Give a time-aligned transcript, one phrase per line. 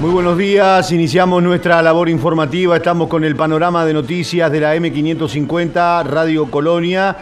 [0.00, 4.74] Muy buenos días, iniciamos nuestra labor informativa, estamos con el panorama de noticias de la
[4.74, 7.14] M550 Radio Colonia,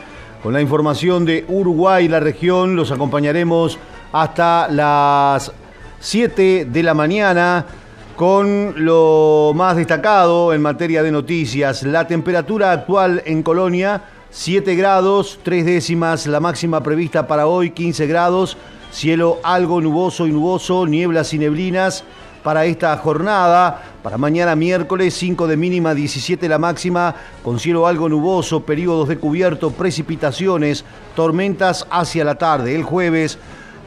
[0.45, 3.81] con la información de Uruguay y la región, los acompañaremos
[4.13, 5.51] hasta las
[5.99, 7.67] 7 de la mañana
[8.15, 15.41] con lo más destacado en materia de noticias, la temperatura actual en Colonia, 7 grados,
[15.43, 18.57] 3 décimas, la máxima prevista para hoy, 15 grados,
[18.93, 22.05] cielo algo nuboso y nuboso, nieblas y neblinas,
[22.49, 23.83] para esta jornada.
[24.03, 29.19] Para mañana miércoles 5 de mínima, 17 la máxima, con cielo algo nuboso, periodos de
[29.19, 30.83] cubierto, precipitaciones,
[31.15, 32.75] tormentas hacia la tarde.
[32.75, 33.39] El jueves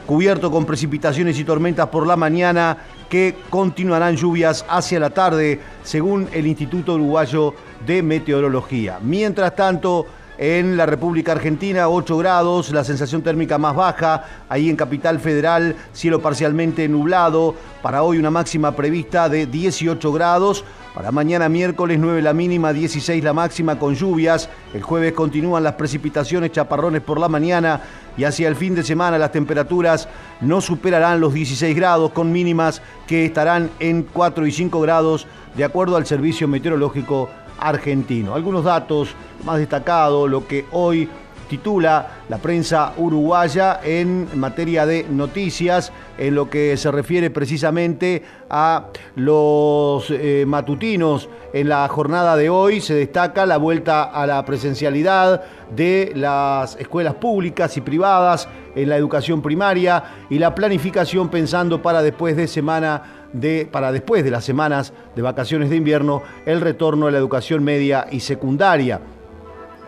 [0.06, 6.28] cubierto con precipitaciones y tormentas por la mañana que continuarán lluvias hacia la tarde, según
[6.32, 7.54] el Instituto Uruguayo
[7.84, 9.00] de Meteorología.
[9.02, 10.06] Mientras tanto,
[10.38, 15.76] en la República Argentina, 8 grados, la sensación térmica más baja, ahí en Capital Federal,
[15.92, 22.20] cielo parcialmente nublado, para hoy una máxima prevista de 18 grados, para mañana miércoles 9
[22.22, 27.28] la mínima, 16 la máxima con lluvias, el jueves continúan las precipitaciones, chaparrones por la
[27.28, 27.80] mañana
[28.16, 30.08] y hacia el fin de semana las temperaturas
[30.40, 35.64] no superarán los 16 grados con mínimas que estarán en 4 y 5 grados de
[35.64, 38.34] acuerdo al Servicio Meteorológico argentino.
[38.34, 39.14] Algunos datos
[39.44, 41.08] más destacados, lo que hoy
[41.52, 48.86] titula la prensa uruguaya en materia de noticias, en lo que se refiere precisamente a
[49.16, 51.28] los eh, matutinos.
[51.52, 55.42] En la jornada de hoy se destaca la vuelta a la presencialidad
[55.76, 62.00] de las escuelas públicas y privadas en la educación primaria y la planificación pensando para
[62.00, 67.06] después de semana de, para después de las semanas de vacaciones de invierno, el retorno
[67.06, 69.00] a la educación media y secundaria.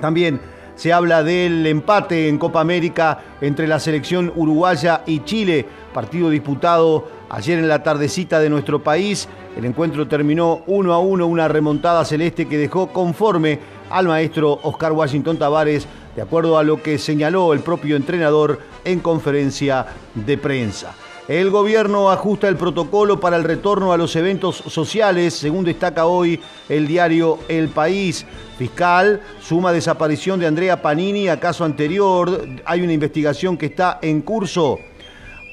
[0.00, 0.40] También
[0.76, 7.06] se habla del empate en Copa América entre la selección uruguaya y Chile, partido disputado
[7.30, 9.28] ayer en la tardecita de nuestro país.
[9.56, 14.92] El encuentro terminó 1 a 1, una remontada celeste que dejó conforme al maestro Oscar
[14.92, 20.94] Washington Tavares, de acuerdo a lo que señaló el propio entrenador en conferencia de prensa.
[21.26, 26.38] El gobierno ajusta el protocolo para el retorno a los eventos sociales, según destaca hoy
[26.68, 28.26] el diario El País.
[28.58, 32.46] Fiscal suma desaparición de Andrea Panini a caso anterior.
[32.66, 34.78] Hay una investigación que está en curso.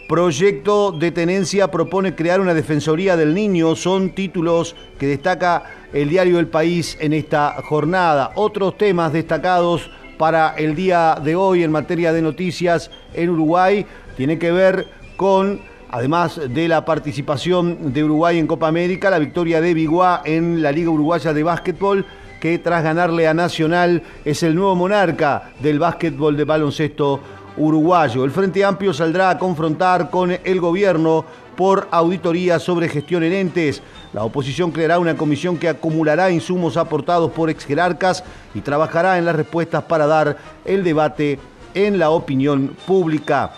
[0.10, 3.74] Proyecto de tenencia propone crear una defensoría del niño.
[3.78, 8.34] Son títulos que destaca el diario El País en esta jornada.
[8.36, 13.86] Otros temas destacados para el día de hoy en materia de noticias en Uruguay
[14.18, 15.60] tiene que ver con,
[15.92, 20.72] además de la participación de Uruguay en Copa América, la victoria de Biguá en la
[20.72, 22.08] Liga Uruguaya de Básquetbol,
[22.40, 27.20] que tras ganarle a Nacional es el nuevo monarca del básquetbol de baloncesto
[27.56, 28.26] uruguayo.
[28.26, 31.24] El Frente Amplio saldrá a confrontar con el gobierno
[31.56, 33.84] por auditoría sobre gestión en entes.
[34.14, 38.24] La oposición creará una comisión que acumulará insumos aportados por ex jerarcas
[38.56, 41.38] y trabajará en las respuestas para dar el debate
[41.76, 43.52] en la opinión pública.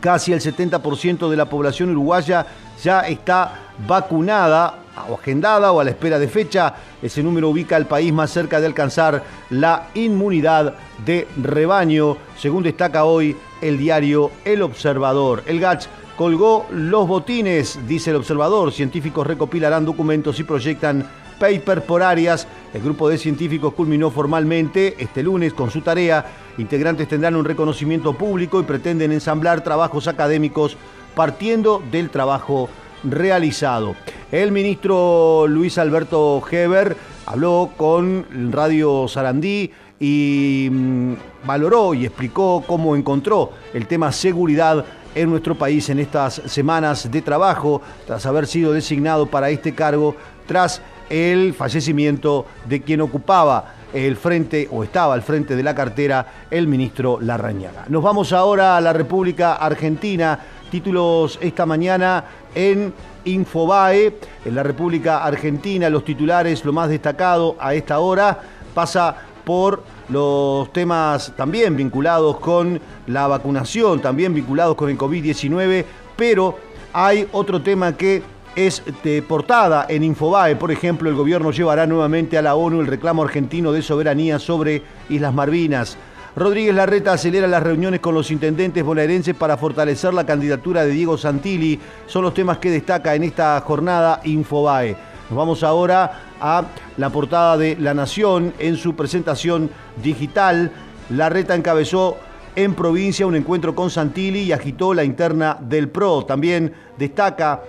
[0.00, 2.46] Casi el 70% de la población uruguaya
[2.82, 4.74] ya está vacunada
[5.08, 6.74] o agendada o a la espera de fecha.
[7.02, 10.74] Ese número ubica al país más cerca de alcanzar la inmunidad
[11.04, 15.42] de rebaño, según destaca hoy el diario El Observador.
[15.46, 18.72] El GATS colgó los botines, dice el observador.
[18.72, 21.06] Científicos recopilarán documentos y proyectan
[21.38, 22.46] papers por áreas.
[22.74, 26.24] El grupo de científicos culminó formalmente este lunes con su tarea
[26.58, 30.76] Integrantes tendrán un reconocimiento público y pretenden ensamblar trabajos académicos
[31.14, 32.68] partiendo del trabajo
[33.04, 33.94] realizado.
[34.32, 39.70] El ministro Luis Alberto Heber habló con Radio Sarandí
[40.00, 41.12] y mm,
[41.46, 47.22] valoró y explicó cómo encontró el tema seguridad en nuestro país en estas semanas de
[47.22, 50.14] trabajo, tras haber sido designado para este cargo,
[50.46, 56.26] tras el fallecimiento de quien ocupaba el frente o estaba al frente de la cartera
[56.50, 57.84] el ministro Larrañaga.
[57.88, 60.38] Nos vamos ahora a la República Argentina,
[60.70, 62.24] títulos esta mañana
[62.54, 62.92] en
[63.24, 68.38] Infobae, en la República Argentina, los titulares, lo más destacado a esta hora,
[68.74, 75.84] pasa por los temas también vinculados con la vacunación, también vinculados con el COVID-19,
[76.16, 76.58] pero
[76.92, 78.22] hay otro tema que
[78.56, 80.56] es de portada en Infobae.
[80.56, 84.82] Por ejemplo, el gobierno llevará nuevamente a la ONU el reclamo argentino de soberanía sobre
[85.10, 85.98] Islas Malvinas.
[86.34, 91.16] Rodríguez Larreta acelera las reuniones con los intendentes bonaerenses para fortalecer la candidatura de Diego
[91.16, 91.78] Santilli.
[92.06, 94.96] Son los temas que destaca en esta jornada Infobae.
[95.28, 96.64] Nos vamos ahora a
[96.96, 99.70] la portada de La Nación en su presentación
[100.02, 100.72] digital.
[101.10, 102.18] Larreta encabezó
[102.54, 106.24] en provincia un encuentro con Santilli y agitó la interna del PRO.
[106.24, 107.62] También destaca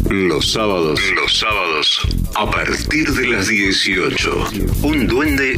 [0.09, 2.01] Los sábados, los sábados,
[2.35, 4.49] a partir de las 18,
[4.81, 5.57] un duende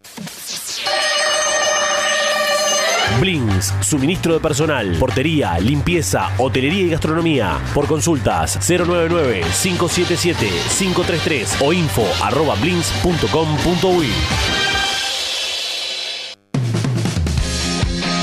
[3.21, 7.59] Blins, suministro de personal, portería, limpieza, hotelería y gastronomía.
[7.75, 14.07] Por consultas 099-577-533 o info arroba blins.com.uy.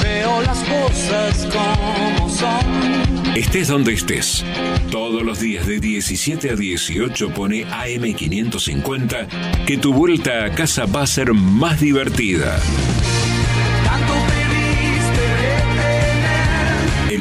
[0.03, 3.37] Veo las cosas como son.
[3.37, 4.45] Estés donde estés.
[4.91, 9.29] Todos los días de 17 a 18 pone AM550
[9.65, 12.59] que tu vuelta a casa va a ser más divertida.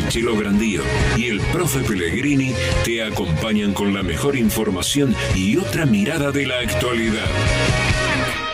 [0.10, 0.84] Chelo Grandío
[1.18, 2.54] y el Profe Pellegrini
[2.86, 7.28] te acompañan con la mejor información y otra mirada de la actualidad.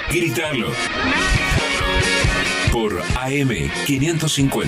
[0.10, 0.68] Gritalo.
[2.72, 4.68] Por AM550.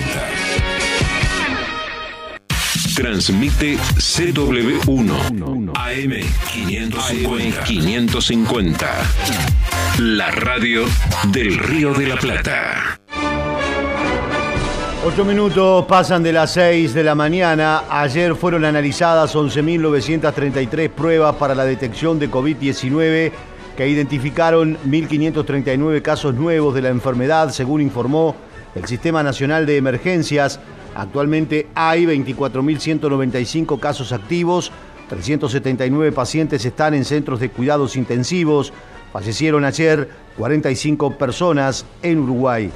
[2.94, 7.64] Transmite CW1 AM550.
[7.64, 9.10] 550.
[9.98, 10.84] La radio
[11.32, 13.00] del Río de la Plata.
[15.08, 17.84] Ocho minutos pasan de las 6 de la mañana.
[17.88, 23.30] Ayer fueron analizadas 11.933 pruebas para la detección de COVID-19
[23.76, 28.34] que identificaron 1.539 casos nuevos de la enfermedad, según informó
[28.74, 30.58] el Sistema Nacional de Emergencias.
[30.96, 34.72] Actualmente hay 24.195 casos activos,
[35.08, 38.72] 379 pacientes están en centros de cuidados intensivos.
[39.12, 42.72] Fallecieron ayer 45 personas en Uruguay.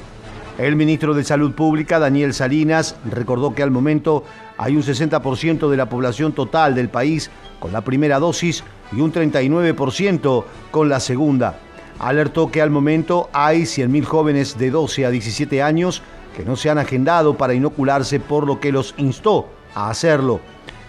[0.57, 4.25] El ministro de Salud Pública, Daniel Salinas, recordó que al momento
[4.57, 9.13] hay un 60% de la población total del país con la primera dosis y un
[9.13, 11.57] 39% con la segunda.
[11.99, 16.03] Alertó que al momento hay 100.000 jóvenes de 12 a 17 años
[16.35, 20.41] que no se han agendado para inocularse, por lo que los instó a hacerlo.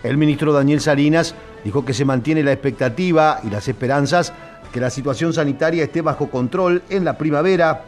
[0.03, 4.33] El ministro Daniel Salinas dijo que se mantiene la expectativa y las esperanzas
[4.73, 7.85] que la situación sanitaria esté bajo control en la primavera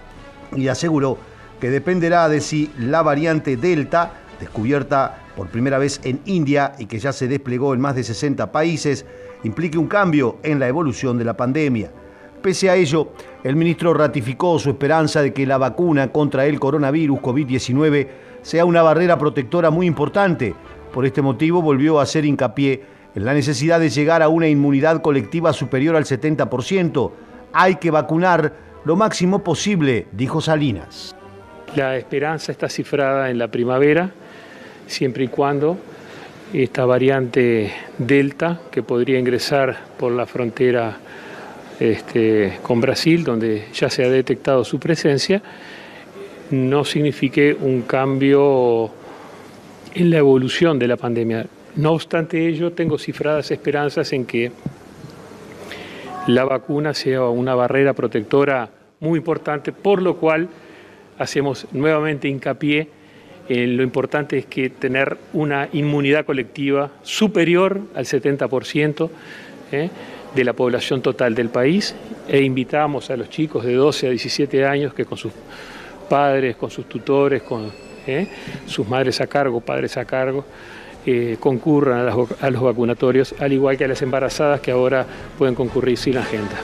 [0.55, 1.19] y aseguró
[1.61, 6.99] que dependerá de si la variante Delta, descubierta por primera vez en India y que
[6.99, 9.05] ya se desplegó en más de 60 países,
[9.43, 11.91] implique un cambio en la evolución de la pandemia.
[12.43, 13.09] Pese a ello,
[13.43, 18.09] el ministro ratificó su esperanza de que la vacuna contra el coronavirus COVID-19
[18.43, 20.55] sea una barrera protectora muy importante.
[20.93, 22.83] Por este motivo volvió a hacer hincapié
[23.15, 27.13] en la necesidad de llegar a una inmunidad colectiva superior al 70%.
[27.55, 28.53] Hay que vacunar
[28.85, 31.17] lo máximo posible, dijo Salinas.
[31.77, 34.11] La esperanza está cifrada en la primavera,
[34.87, 35.77] siempre y cuando
[36.53, 40.99] esta variante Delta, que podría ingresar por la frontera
[41.81, 45.43] este, con Brasil, donde ya se ha detectado su presencia,
[46.51, 48.93] no signifique un cambio
[49.95, 51.45] en la evolución de la pandemia.
[51.75, 54.53] No obstante ello, tengo cifradas esperanzas en que
[56.29, 60.49] la vacuna sea una barrera protectora muy importante, por lo cual
[61.19, 62.89] hacemos nuevamente hincapié
[63.49, 69.11] en lo importante es que tener una inmunidad colectiva superior al 70%
[69.73, 69.91] ¿eh?
[70.35, 71.95] de la población total del país
[72.29, 75.33] e invitamos a los chicos de 12 a 17 años que con sus
[76.09, 77.71] padres, con sus tutores, con
[78.07, 78.29] ¿eh?
[78.67, 80.47] sus madres a cargo, padres a cargo,
[81.05, 85.07] eh, concurran a, a los vacunatorios, al igual que a las embarazadas que ahora
[85.37, 86.57] pueden concurrir sin agenda.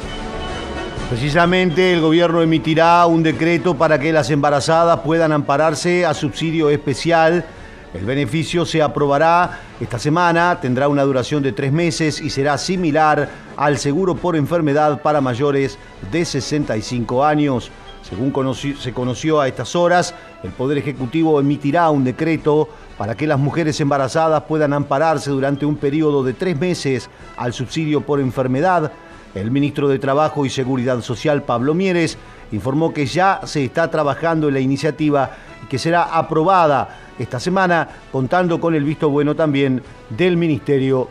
[1.11, 7.45] Precisamente el gobierno emitirá un decreto para que las embarazadas puedan ampararse a subsidio especial.
[7.93, 13.29] El beneficio se aprobará esta semana, tendrá una duración de tres meses y será similar
[13.57, 15.81] al seguro por enfermedad para mayores
[16.13, 17.73] de 65 años.
[18.09, 20.15] Según se conoció a estas horas,
[20.45, 25.75] el Poder Ejecutivo emitirá un decreto para que las mujeres embarazadas puedan ampararse durante un
[25.75, 28.93] periodo de tres meses al subsidio por enfermedad
[29.35, 32.19] el ministro de Trabajo y Seguridad Social, Pablo Mieres,
[32.53, 35.31] informó que ya se está trabajando en la iniciativa
[35.63, 41.09] y que será aprobada esta semana, contando con el visto bueno también del Ministerio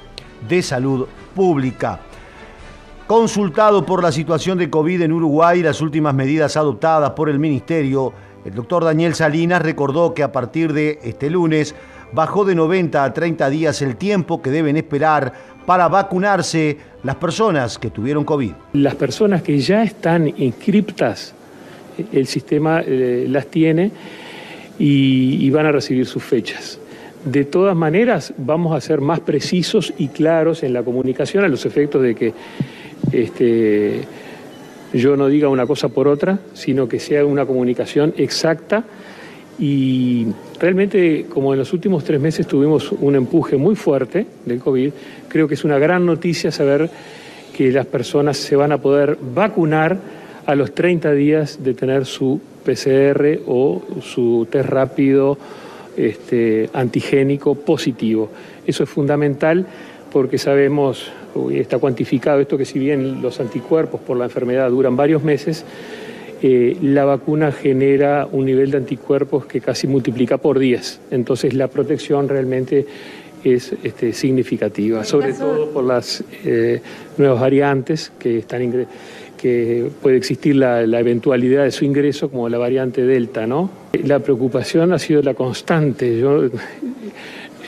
[0.47, 1.99] de Salud Pública.
[3.07, 7.39] Consultado por la situación de COVID en Uruguay y las últimas medidas adoptadas por el
[7.39, 8.13] Ministerio,
[8.45, 11.75] el doctor Daniel Salinas recordó que a partir de este lunes
[12.11, 15.33] bajó de 90 a 30 días el tiempo que deben esperar
[15.69, 18.53] para vacunarse las personas que tuvieron COVID.
[18.73, 21.35] Las personas que ya están inscriptas,
[22.11, 23.91] el sistema eh, las tiene
[24.79, 26.79] y, van a recibir sus fechas.
[27.23, 31.63] De todas maneras, vamos a ser más precisos y claros en la comunicación a los
[31.67, 32.33] efectos de que
[33.11, 34.05] este,
[34.91, 38.85] yo no diga una cosa por otra, sino que sea una comunicación exacta
[39.60, 40.25] y
[40.60, 44.92] realmente, como en los últimos tres meses tuvimos un empuje muy fuerte del COVID,
[45.28, 46.89] creo que es una gran noticia saber
[47.56, 49.98] que las personas se van a poder vacunar
[50.46, 55.38] a los 30 días de tener su PCR o su test rápido
[55.98, 58.30] este, antigénico positivo.
[58.66, 59.66] Eso es fundamental
[60.12, 61.12] porque sabemos,
[61.51, 65.66] está cuantificado esto, que si bien los anticuerpos por la enfermedad duran varios meses,
[66.41, 71.01] eh, la vacuna genera un nivel de anticuerpos que casi multiplica por 10.
[71.12, 72.86] Entonces la protección realmente
[73.43, 76.81] es este, significativa, sobre todo por las eh,
[77.17, 78.88] nuevas variantes que están
[79.38, 83.69] que puede existir la, eventualidad de su ingreso como la variante Delta, ¿no?
[84.03, 86.19] La preocupación ha sido la constante.
[86.19, 86.50] Yo,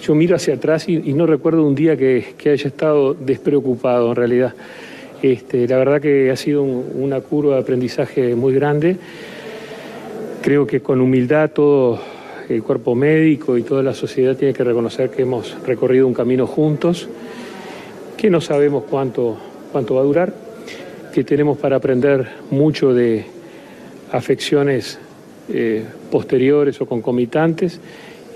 [0.01, 4.15] yo miro hacia atrás y, no recuerdo un día que, que haya estado despreocupado en
[4.17, 4.53] realidad.
[5.21, 8.97] Este, la verdad que ha sido una curva de aprendizaje muy grande.
[10.41, 11.99] Creo que con humildad todo
[12.49, 16.47] el cuerpo médico y toda la sociedad tiene que reconocer que hemos recorrido un camino
[16.47, 17.07] juntos,
[18.17, 19.37] que no sabemos cuánto,
[19.71, 20.33] cuánto va a durar,
[21.13, 23.25] que tenemos para aprender mucho de
[24.11, 24.99] afecciones
[25.49, 27.79] eh, posteriores o concomitantes.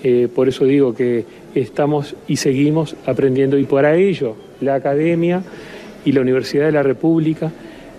[0.04, 1.26] Eh, por eso digo que
[1.56, 5.42] estamos y seguimos aprendiendo y para ello la academia
[6.06, 7.52] y la Universidad de la República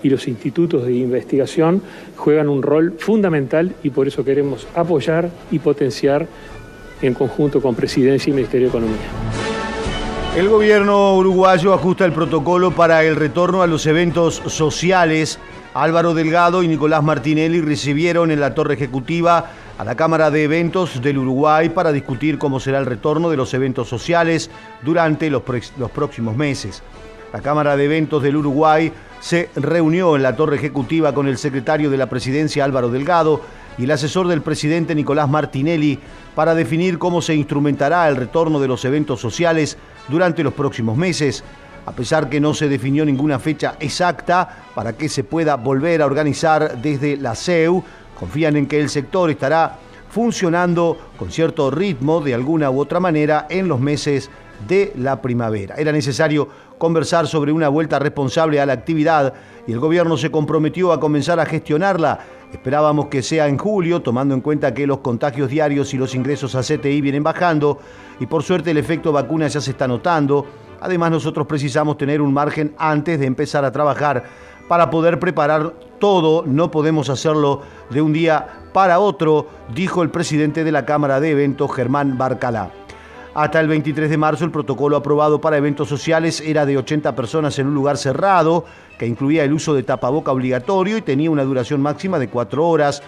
[0.02, 1.82] y los institutos de investigación
[2.16, 6.26] juegan un rol fundamental y por eso queremos apoyar y potenciar
[7.02, 9.06] en conjunto con Presidencia y Ministerio de Economía.
[10.36, 15.38] El gobierno uruguayo ajusta el protocolo para el retorno a los eventos sociales.
[15.72, 21.02] Álvaro Delgado y Nicolás Martinelli recibieron en la torre ejecutiva a la Cámara de Eventos
[21.02, 24.50] del Uruguay para discutir cómo será el retorno de los eventos sociales
[24.82, 25.42] durante los,
[25.78, 26.82] los próximos meses.
[27.32, 31.90] La Cámara de Eventos del Uruguay se reunió en la torre ejecutiva con el secretario
[31.90, 33.40] de la presidencia Álvaro Delgado
[33.78, 35.98] y el asesor del presidente Nicolás Martinelli
[36.34, 39.76] para definir cómo se instrumentará el retorno de los eventos sociales
[40.08, 41.44] durante los próximos meses.
[41.84, 46.06] A pesar que no se definió ninguna fecha exacta para que se pueda volver a
[46.06, 47.82] organizar desde la CEU,
[48.18, 49.78] confían en que el sector estará
[50.10, 54.30] funcionando con cierto ritmo de alguna u otra manera en los meses
[54.66, 55.74] de la primavera.
[55.76, 59.34] Era necesario conversar sobre una vuelta responsable a la actividad
[59.66, 62.18] y el gobierno se comprometió a comenzar a gestionarla.
[62.52, 66.54] Esperábamos que sea en julio, tomando en cuenta que los contagios diarios y los ingresos
[66.54, 67.78] a CTI vienen bajando
[68.20, 70.46] y por suerte el efecto vacuna ya se está notando.
[70.80, 74.24] Además nosotros precisamos tener un margen antes de empezar a trabajar
[74.68, 76.44] para poder preparar todo.
[76.46, 81.30] No podemos hacerlo de un día para otro, dijo el presidente de la Cámara de
[81.30, 82.70] Eventos, Germán Barcalá.
[83.36, 87.58] Hasta el 23 de marzo el protocolo aprobado para eventos sociales era de 80 personas
[87.58, 88.64] en un lugar cerrado,
[88.98, 93.02] que incluía el uso de tapaboca obligatorio y tenía una duración máxima de cuatro horas.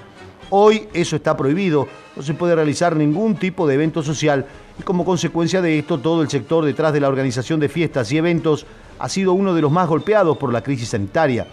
[0.51, 4.45] Hoy eso está prohibido, no se puede realizar ningún tipo de evento social
[4.79, 8.19] y como consecuencia de esto todo el sector detrás de la organización de fiestas y
[8.19, 8.67] eventos
[8.99, 11.47] ha sido uno de los más golpeados por la crisis sanitaria.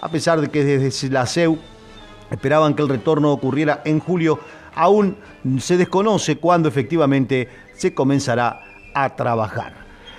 [0.00, 1.58] A pesar de que desde la CEU
[2.30, 4.38] esperaban que el retorno ocurriera en julio,
[4.74, 5.16] aún
[5.58, 7.48] se desconoce cuándo efectivamente
[7.80, 8.60] se comenzará
[8.92, 9.72] a trabajar.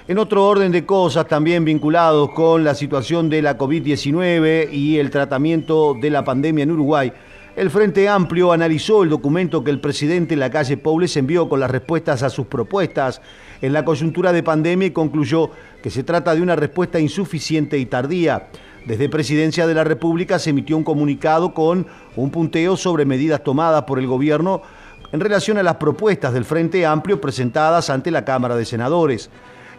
[0.07, 5.11] En otro orden de cosas, también vinculados con la situación de la COVID-19 y el
[5.11, 7.13] tratamiento de la pandemia en Uruguay,
[7.55, 12.23] el Frente Amplio analizó el documento que el presidente Lacalle Poules envió con las respuestas
[12.23, 13.21] a sus propuestas
[13.61, 15.51] en la coyuntura de pandemia y concluyó
[15.83, 18.47] que se trata de una respuesta insuficiente y tardía.
[18.87, 23.83] Desde Presidencia de la República se emitió un comunicado con un punteo sobre medidas tomadas
[23.83, 24.63] por el gobierno
[25.11, 29.29] en relación a las propuestas del Frente Amplio presentadas ante la Cámara de Senadores.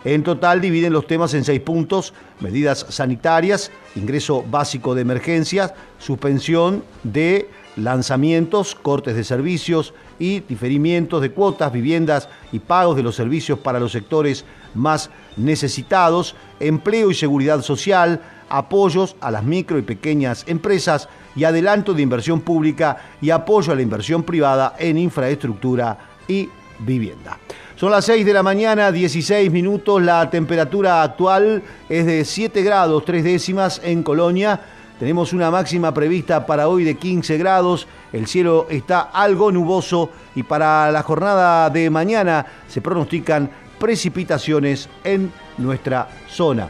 [0.04, 6.82] En total dividen los temas en seis puntos, medidas sanitarias, ingreso básico de emergencias, suspensión
[7.04, 13.60] de lanzamientos, cortes de servicios y diferimientos de cuotas, viviendas y pagos de los servicios
[13.60, 18.20] para los sectores más necesitados, empleo y seguridad social,
[18.52, 23.74] apoyos a las micro y pequeñas empresas y adelanto de inversión pública y apoyo a
[23.74, 25.96] la inversión privada en infraestructura
[26.28, 27.38] y vivienda.
[27.76, 33.04] Son las 6 de la mañana, 16 minutos, la temperatura actual es de 7 grados
[33.06, 34.60] 3 décimas en Colonia.
[34.98, 40.42] Tenemos una máxima prevista para hoy de 15 grados, el cielo está algo nuboso y
[40.42, 46.68] para la jornada de mañana se pronostican precipitaciones en nuestra zona.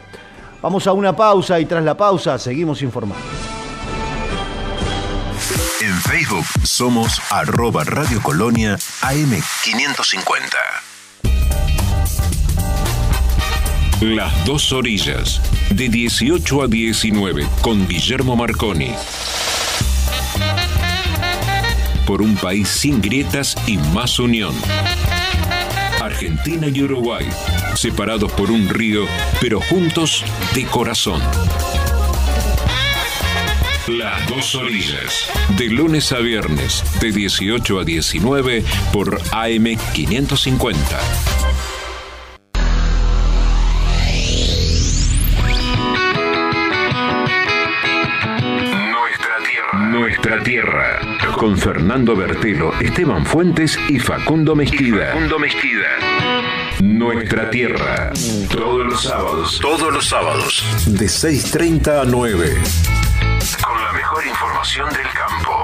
[0.62, 3.24] Vamos a una pausa y tras la pausa seguimos informando.
[5.80, 10.54] En Facebook somos arroba Radio Colonia AM550.
[14.02, 18.94] Las dos orillas, de 18 a 19, con Guillermo Marconi.
[22.06, 24.54] Por un país sin grietas y más unión.
[26.00, 27.26] Argentina y Uruguay,
[27.74, 29.06] separados por un río,
[29.40, 31.22] pero juntos de corazón.
[33.88, 40.76] Las dos orillas, de lunes a viernes, de 18 a 19, por AM550.
[48.92, 49.88] Nuestra tierra.
[49.90, 51.00] Nuestra tierra.
[51.36, 55.08] Con Fernando Bertelo, Esteban Fuentes y Facundo Mezquida.
[55.08, 56.11] Facundo Mezquida.
[56.82, 58.10] Nuestra tierra.
[58.50, 59.60] Todos los sábados.
[59.62, 60.64] Todos los sábados.
[60.88, 62.56] De 6.30 a 9.
[63.64, 65.62] Con la mejor información del campo.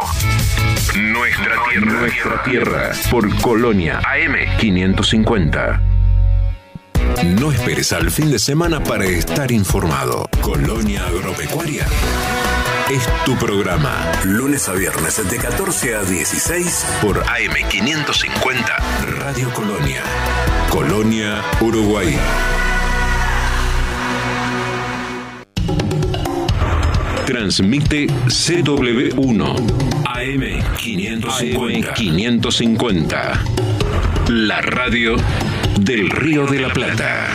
[0.96, 2.00] Nuestra tierra.
[2.00, 2.92] Nuestra tierra.
[3.10, 5.80] Por Colonia AM550.
[7.40, 10.30] No esperes al fin de semana para estar informado.
[10.40, 11.84] Colonia Agropecuaria
[12.90, 14.10] es tu programa.
[14.24, 18.78] Lunes a viernes de 14 a 16 por AM550
[19.18, 20.02] Radio Colonia.
[20.70, 22.16] Colonia, Uruguay.
[27.26, 29.56] Transmite CW1
[30.04, 31.94] AM550.
[31.94, 33.38] AM550.
[34.28, 35.16] La radio
[35.78, 37.28] del Río de la Plata.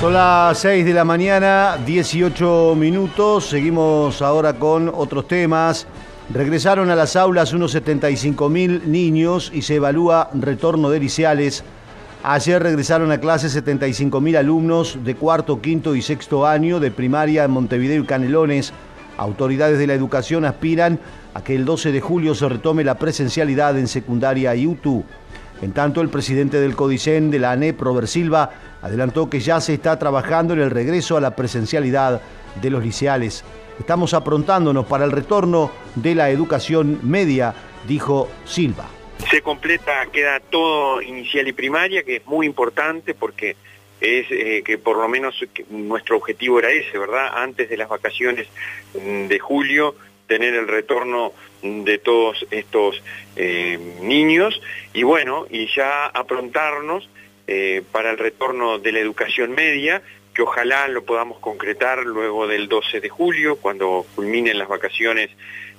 [0.00, 3.48] Son las 6 de la mañana, 18 minutos.
[3.48, 5.88] Seguimos ahora con otros temas.
[6.32, 11.64] Regresaron a las aulas unos 75 mil niños y se evalúa retorno de liceales.
[12.22, 17.42] Ayer regresaron a clase 75 mil alumnos de cuarto, quinto y sexto año de primaria
[17.42, 18.72] en Montevideo y Canelones.
[19.16, 21.00] Autoridades de la educación aspiran
[21.34, 25.04] a que el 12 de julio se retome la presencialidad en secundaria y UTU.
[25.60, 29.74] En tanto, el presidente del CODICEN de la ANEP, Robert Silva, adelantó que ya se
[29.74, 32.20] está trabajando en el regreso a la presencialidad
[32.60, 33.44] de los liceales.
[33.78, 37.54] Estamos aprontándonos para el retorno de la educación media,
[37.86, 38.86] dijo Silva.
[39.30, 43.56] Se completa, queda todo inicial y primaria, que es muy importante porque
[44.00, 45.34] es eh, que por lo menos
[45.70, 47.30] nuestro objetivo era ese, ¿verdad?
[47.34, 48.46] Antes de las vacaciones
[48.94, 49.96] mm, de julio,
[50.28, 53.02] tener el retorno de todos estos
[53.34, 54.60] eh, niños
[54.92, 57.08] y bueno, y ya aprontarnos
[57.48, 60.02] eh, para el retorno de la educación media,
[60.34, 65.30] que ojalá lo podamos concretar luego del 12 de julio, cuando culminen las vacaciones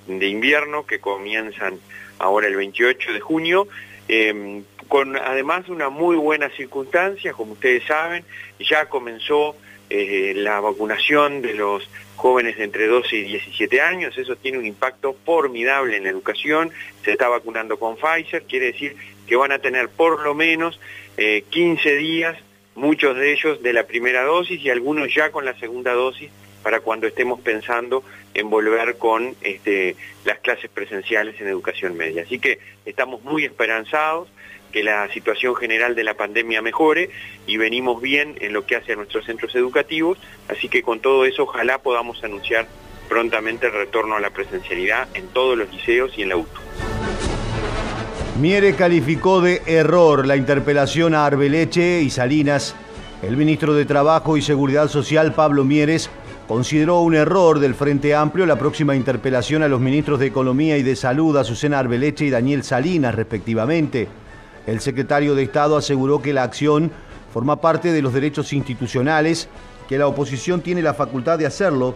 [0.07, 1.79] de invierno, que comienzan
[2.17, 3.67] ahora el 28 de junio,
[4.09, 8.25] eh, con además una muy buena circunstancia, como ustedes saben,
[8.59, 9.55] ya comenzó
[9.91, 15.95] la vacunación de los jóvenes entre 12 y 17 años, eso tiene un impacto formidable
[15.95, 16.69] en la educación,
[17.03, 20.79] se está vacunando con Pfizer, quiere decir que van a tener por lo menos
[21.17, 22.37] 15 días,
[22.75, 26.29] muchos de ellos de la primera dosis y algunos ya con la segunda dosis
[26.61, 28.03] para cuando estemos pensando
[28.33, 32.23] en volver con este, las clases presenciales en educación media.
[32.23, 34.27] Así que estamos muy esperanzados
[34.71, 37.09] que la situación general de la pandemia mejore
[37.47, 41.25] y venimos bien en lo que hace a nuestros centros educativos, así que con todo
[41.25, 42.67] eso ojalá podamos anunciar
[43.07, 46.61] prontamente el retorno a la presencialidad en todos los liceos y en la UTU.
[48.39, 52.73] Miere calificó de error la interpelación a Arbeleche y Salinas.
[53.21, 56.09] El ministro de Trabajo y Seguridad Social, Pablo Mieres,
[56.47, 60.83] consideró un error del Frente Amplio la próxima interpelación a los ministros de Economía y
[60.83, 64.07] de Salud, Azucena Arbeleche y Daniel Salinas, respectivamente.
[64.69, 66.91] El secretario de Estado aseguró que la acción
[67.33, 69.49] forma parte de los derechos institucionales,
[69.87, 71.95] que la oposición tiene la facultad de hacerlo,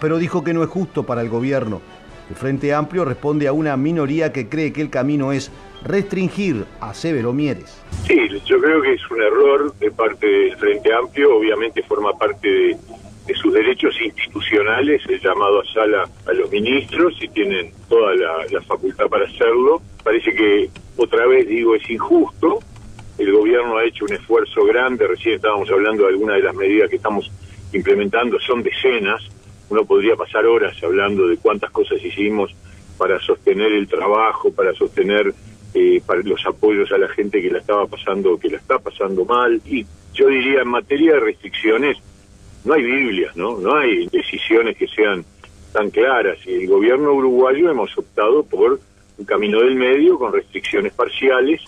[0.00, 1.80] pero dijo que no es justo para el gobierno.
[2.28, 5.52] El Frente Amplio responde a una minoría que cree que el camino es
[5.84, 7.80] restringir a Severo Mieres.
[8.08, 12.48] Sí, yo creo que es un error de parte del Frente Amplio, obviamente forma parte
[12.48, 12.76] de,
[13.32, 19.06] sus derechos institucionales, el llamado a sala a los ministros y tienen toda la, facultad
[19.06, 19.80] para hacerlo.
[20.02, 22.58] Parece que, otra vez digo, es injusto.
[23.16, 26.90] El gobierno ha hecho un esfuerzo grande, recién estábamos hablando de algunas de las medidas
[26.90, 27.30] que estamos
[27.72, 29.22] implementando, son decenas,
[29.70, 32.54] uno podría pasar horas hablando de cuántas cosas hicimos
[32.98, 35.32] para sostener el trabajo, para sostener
[35.74, 39.24] eh, para los apoyos a la gente que la estaba pasando, que la está pasando
[39.24, 39.60] mal.
[39.64, 41.96] Y yo diría, en materia de restricciones,
[42.64, 43.58] no hay Biblias, ¿no?
[43.58, 45.24] No hay decisiones que sean
[45.72, 46.38] tan claras.
[46.46, 48.80] Y el gobierno uruguayo hemos optado por
[49.18, 51.60] un camino del medio con restricciones parciales,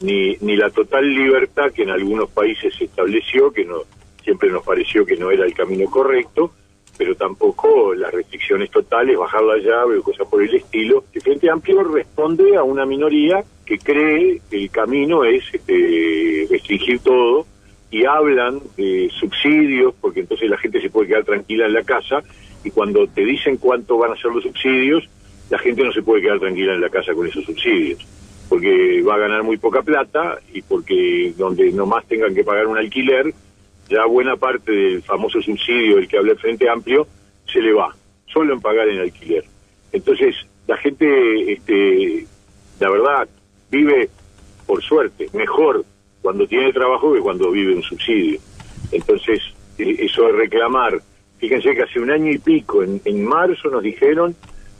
[0.00, 3.82] ni, ni la total libertad que en algunos países se estableció, que no
[4.22, 6.52] siempre nos pareció que no era el camino correcto,
[6.96, 11.04] pero tampoco las restricciones totales, bajar la llave o cosas por el estilo.
[11.12, 17.00] El Frente Amplio responde a una minoría que cree que el camino es este, restringir
[17.00, 17.46] todo
[17.94, 22.24] y hablan de subsidios, porque entonces la gente se puede quedar tranquila en la casa
[22.64, 25.08] y cuando te dicen cuánto van a ser los subsidios,
[25.48, 28.04] la gente no se puede quedar tranquila en la casa con esos subsidios,
[28.48, 32.78] porque va a ganar muy poca plata y porque donde nomás tengan que pagar un
[32.78, 33.32] alquiler,
[33.88, 37.06] ya buena parte del famoso subsidio del que habla el Frente Amplio
[37.46, 37.94] se le va,
[38.26, 39.44] solo en pagar en alquiler.
[39.92, 40.34] Entonces,
[40.66, 42.26] la gente, este,
[42.80, 43.28] la verdad,
[43.70, 44.10] vive,
[44.66, 45.84] por suerte, mejor
[46.24, 48.40] cuando tiene trabajo que cuando vive un subsidio.
[48.90, 49.42] Entonces,
[49.76, 50.98] e, eso de reclamar,
[51.36, 54.34] fíjense que hace un año y pico, en, en marzo nos dijeron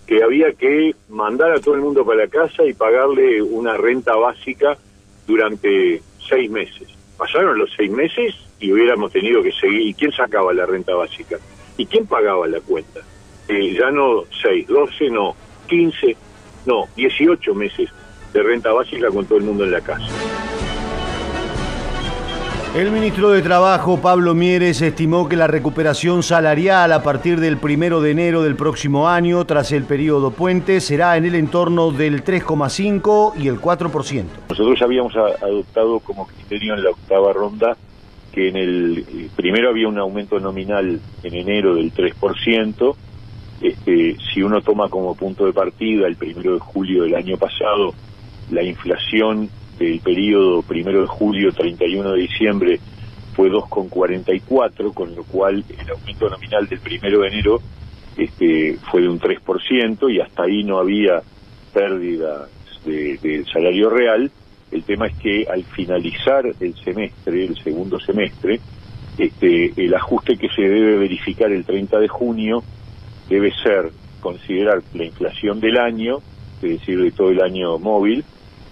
[0.07, 4.17] que había que mandar a todo el mundo para la casa y pagarle una renta
[4.17, 4.79] básica
[5.27, 6.89] durante seis meses.
[7.19, 9.83] Pasaron los seis meses y hubiéramos tenido que seguir.
[9.83, 11.37] ¿Y quién sacaba la renta básica?
[11.77, 13.01] ¿Y quién pagaba la cuenta?
[13.49, 15.37] Eh, ya no 6, 12, no,
[15.69, 16.17] 15,
[16.65, 17.91] no, 18 meses
[18.33, 20.09] de renta básica con todo el mundo en la casa.
[22.75, 28.01] El ministro de Trabajo, Pablo Mieres, estimó que la recuperación salarial a partir del primero
[28.01, 33.35] de enero del próximo año, tras el periodo puente, será en el entorno del 3,5
[33.41, 34.25] y el 4%.
[34.51, 37.77] Nosotros habíamos adoptado como criterio en la octava ronda
[38.33, 42.97] que en el primero había un aumento nominal en enero del 3%,
[43.61, 47.95] este, si uno toma como punto de partida el primero de julio del año pasado,
[48.51, 52.81] la inflación del periodo primero de julio 31 de diciembre
[53.35, 57.61] fue 2,44, con lo cual el aumento nominal del primero de enero
[58.17, 61.21] este, fue de un 3% y hasta ahí no había
[61.73, 62.49] pérdida
[62.85, 64.31] del salario real.
[64.71, 68.61] El tema es que al finalizar el semestre, el segundo semestre,
[69.19, 72.63] este, el ajuste que se debe verificar el 30 de junio
[73.29, 76.19] debe ser considerar la inflación del año,
[76.63, 78.25] es decir, de todo el año móvil,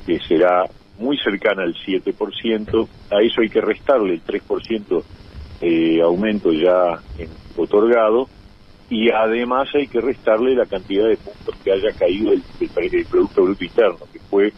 [0.06, 0.64] que será
[0.98, 5.02] muy cercana al 7%, a eso hay que restarle el 3%
[5.60, 7.00] eh, aumento ya
[7.56, 8.28] otorgado,
[8.90, 12.42] y además hay que restarle la cantidad de puntos que haya caído el,
[13.08, 14.52] Producto Bruto Interno, que fue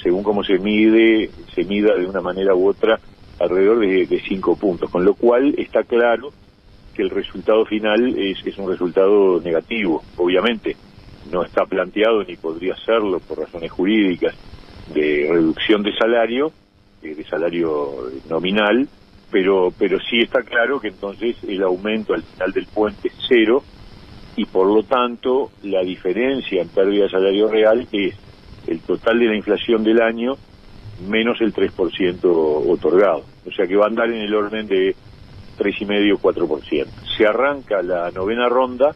[0.00, 2.98] según cómo se mide, se mida de una manera u otra
[3.38, 6.30] alrededor de, cinco puntos, con lo cual está claro
[6.94, 10.76] que el resultado final es un resultado negativo, obviamente.
[11.30, 14.34] No está planteado ni podría serlo por razones jurídicas
[14.92, 16.52] de reducción de salario,
[17.02, 18.88] eh, de salario nominal,
[19.30, 23.62] pero, pero sí está claro que entonces el aumento al final del puente es cero
[24.36, 28.14] y por lo tanto la diferencia en pérdida de salario real es
[28.66, 30.36] el total de la inflación del año
[31.08, 33.24] menos el 3% otorgado.
[33.46, 34.94] O sea que va a andar en el orden de
[35.58, 36.86] 3,5-4%.
[37.16, 38.94] Se arranca la novena ronda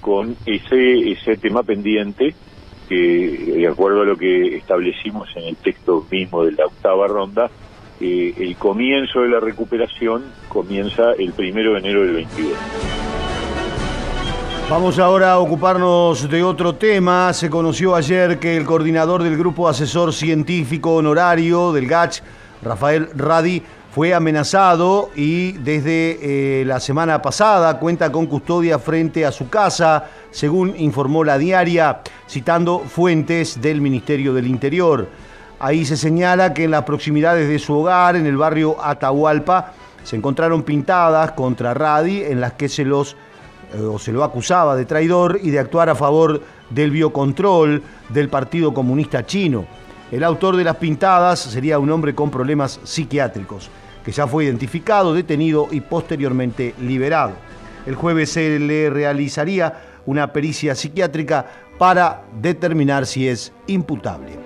[0.00, 2.34] con ese, ese tema pendiente
[2.90, 7.48] que, de acuerdo a lo que establecimos en el texto mismo de la octava ronda,
[8.00, 12.52] eh, el comienzo de la recuperación comienza el primero de enero del 22.
[14.68, 17.32] Vamos ahora a ocuparnos de otro tema.
[17.32, 22.22] Se conoció ayer que el coordinador del Grupo Asesor Científico Honorario del GACH,
[22.62, 29.32] Rafael Radi, fue amenazado y desde eh, la semana pasada cuenta con custodia frente a
[29.32, 35.08] su casa, según informó la diaria, citando fuentes del Ministerio del Interior.
[35.58, 39.72] Ahí se señala que en las proximidades de su hogar, en el barrio Atahualpa,
[40.04, 43.16] se encontraron pintadas contra Radi en las que se los
[43.74, 48.28] eh, o se lo acusaba de traidor y de actuar a favor del biocontrol del
[48.28, 49.66] Partido Comunista Chino.
[50.10, 53.70] El autor de las pintadas sería un hombre con problemas psiquiátricos,
[54.04, 57.32] que ya fue identificado, detenido y posteriormente liberado.
[57.86, 61.46] El jueves se le realizaría una pericia psiquiátrica
[61.78, 64.38] para determinar si es imputable.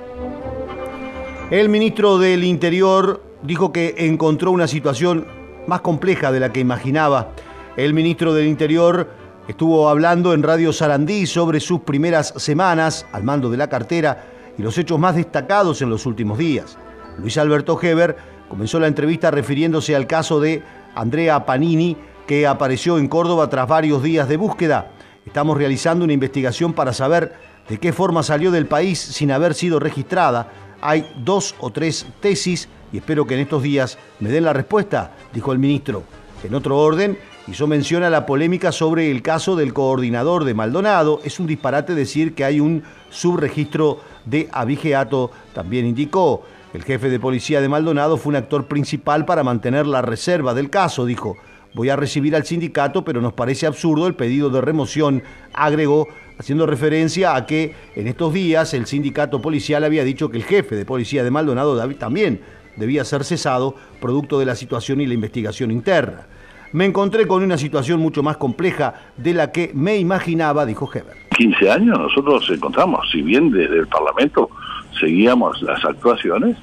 [1.50, 5.26] El ministro del Interior dijo que encontró una situación
[5.66, 7.30] más compleja de la que imaginaba
[7.76, 9.08] el ministro del Interior
[9.48, 14.62] estuvo hablando en Radio Sarandí sobre sus primeras semanas al mando de la cartera y
[14.62, 16.78] los hechos más destacados en los últimos días.
[17.18, 18.16] Luis Alberto Heber
[18.48, 20.62] comenzó la entrevista refiriéndose al caso de
[20.94, 24.90] Andrea Panini, que apareció en Córdoba tras varios días de búsqueda.
[25.26, 27.34] Estamos realizando una investigación para saber
[27.68, 30.52] de qué forma salió del país sin haber sido registrada.
[30.80, 35.12] Hay dos o tres tesis y espero que en estos días me den la respuesta,
[35.32, 36.04] dijo el ministro.
[36.44, 41.20] En otro orden, hizo mención a la polémica sobre el caso del coordinador de Maldonado.
[41.24, 46.44] Es un disparate decir que hay un subregistro de abigeato, también indicó.
[46.72, 50.70] El jefe de policía de Maldonado fue un actor principal para mantener la reserva del
[50.70, 51.36] caso, dijo.
[51.72, 56.08] Voy a recibir al sindicato, pero nos parece absurdo el pedido de remoción, agregó,
[56.38, 60.76] haciendo referencia a que en estos días el sindicato policial había dicho que el jefe
[60.76, 62.40] de policía de Maldonado David, también
[62.76, 66.26] debía ser cesado, producto de la situación y la investigación interna.
[66.72, 71.16] Me encontré con una situación mucho más compleja de la que me imaginaba, dijo Heber.
[71.34, 74.50] 15 años nosotros encontramos, si bien desde el Parlamento
[74.98, 76.56] seguíamos las actuaciones,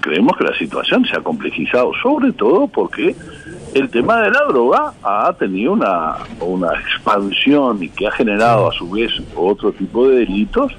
[0.00, 3.14] creemos que la situación se ha complejizado, sobre todo porque
[3.74, 8.72] el tema de la droga ha tenido una, una expansión y que ha generado a
[8.72, 10.72] su vez otro tipo de delitos,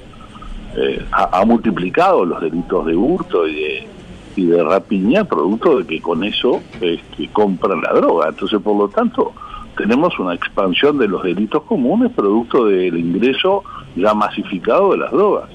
[0.75, 3.87] eh, ha, multiplicado los delitos de hurto y de
[4.37, 8.29] y de rapiña producto de que con eso este, compran la droga.
[8.29, 9.33] Entonces, por lo tanto,
[9.77, 13.63] tenemos una expansión de los delitos comunes producto del ingreso
[13.95, 15.49] ya masificado de las drogas.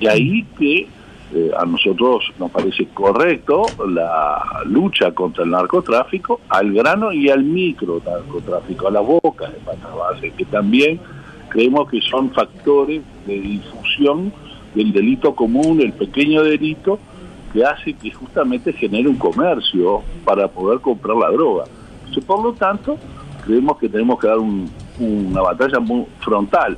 [0.00, 0.88] Y ahí que
[1.34, 7.44] eh, a nosotros nos parece correcto la lucha contra el narcotráfico al grano y al
[7.44, 10.98] micro narcotráfico, a las bocas de patas base, que también
[11.48, 14.32] creemos que son factores de difusión
[14.74, 16.98] del delito común, el pequeño delito,
[17.52, 21.64] que hace que justamente genere un comercio para poder comprar la droga.
[22.26, 22.98] Por lo tanto,
[23.44, 26.76] creemos que tenemos que dar una batalla muy frontal.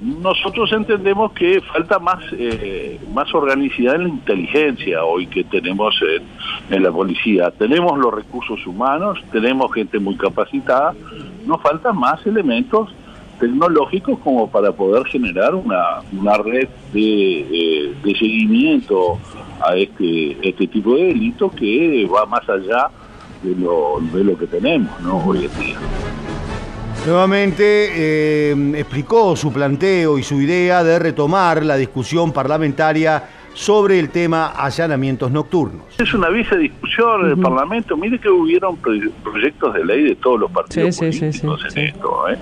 [0.00, 6.76] Nosotros entendemos que falta más eh, más organicidad en la inteligencia hoy que tenemos en,
[6.76, 7.52] en, la policía.
[7.52, 10.92] Tenemos los recursos humanos, tenemos gente muy capacitada,
[11.46, 12.92] nos faltan más elementos
[13.38, 19.18] tecnológicos como para poder generar una, una red de, eh, de seguimiento
[19.60, 22.88] a este, este tipo de delitos que va más allá
[23.42, 25.18] de lo, de lo que tenemos ¿no?
[25.18, 25.78] hoy en día.
[27.06, 33.24] Nuevamente eh, explicó su planteo y su idea de retomar la discusión parlamentaria
[33.54, 35.82] sobre el tema allanamientos nocturnos.
[35.98, 37.96] Es una vieja discusión en el Parlamento.
[37.96, 41.80] Mire que hubieron proyectos de ley de todos los partidos Sí, sí, sí, políticos sí,
[41.80, 41.92] en sí.
[41.92, 42.28] esto.
[42.30, 42.38] ¿eh?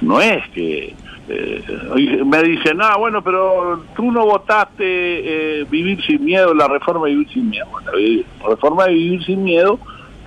[0.00, 0.94] No es que
[1.28, 7.06] eh, me dicen, ah, bueno, pero tú no votaste eh, Vivir sin Miedo, la reforma
[7.06, 7.66] de Vivir sin Miedo.
[7.70, 9.78] Bueno, la reforma de Vivir sin Miedo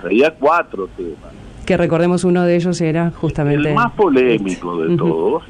[0.02, 1.32] traía cuatro temas.
[1.64, 3.68] Que recordemos uno de ellos era justamente...
[3.68, 5.44] El más polémico de todos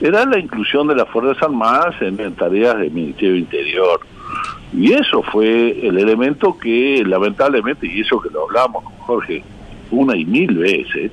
[0.00, 4.00] era la inclusión de las Fuerzas Armadas en, tareas del Ministerio Interior.
[4.72, 9.44] Y eso fue el elemento que lamentablemente, y eso que lo hablamos con Jorge
[9.90, 11.10] una y mil veces,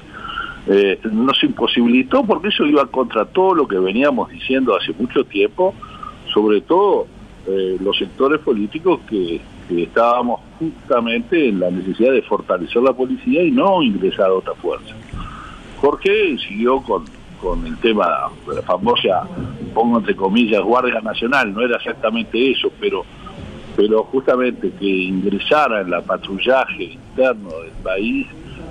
[0.68, 5.74] eh, nos imposibilitó porque eso iba contra todo lo que veníamos diciendo hace mucho tiempo,
[6.34, 7.08] sobre todo
[7.48, 13.44] eh, los sectores políticos que, que estábamos justamente en la necesidad de fortalecer la policía
[13.44, 14.96] y no ingresar a otra fuerza.
[15.78, 17.06] Jorge siguió con,
[17.42, 19.28] con el tema de la famosa,
[19.74, 23.06] pongo entre comillas, Guardia Nacional, no era exactamente eso, pero
[23.76, 28.26] pero justamente que ingresara en la patrullaje interno del país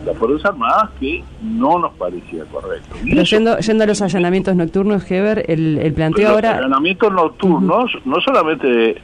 [0.05, 2.97] las Fuerzas Armadas que no nos parecía correcto.
[3.05, 6.59] Pero yendo, yendo a los allanamientos nocturnos, Heber, el, el planteo los ahora...
[6.59, 8.97] allanamientos nocturnos, no solamente eh,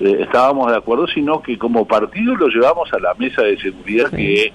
[0.00, 4.52] estábamos de acuerdo, sino que como partido lo llevamos a la mesa de seguridad que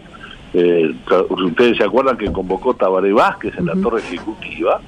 [0.54, 0.96] eh,
[1.30, 4.82] ustedes se acuerdan que convocó Tabaré Vázquez en la torre ejecutiva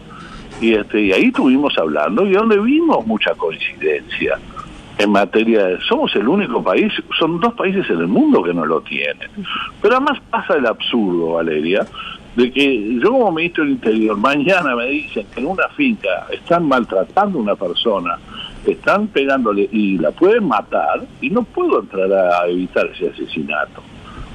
[0.60, 4.38] y este y ahí estuvimos hablando y donde vimos mucha coincidencia
[5.04, 8.66] en materia de, somos el único país, son dos países en el mundo que no
[8.66, 9.30] lo tienen.
[9.82, 11.86] Pero además pasa el absurdo, Valeria,
[12.36, 16.68] de que yo como ministro del Interior, mañana me dicen que en una finca están
[16.68, 18.18] maltratando a una persona,
[18.66, 23.84] están pegándole y la pueden matar y no puedo entrar a evitar ese asesinato.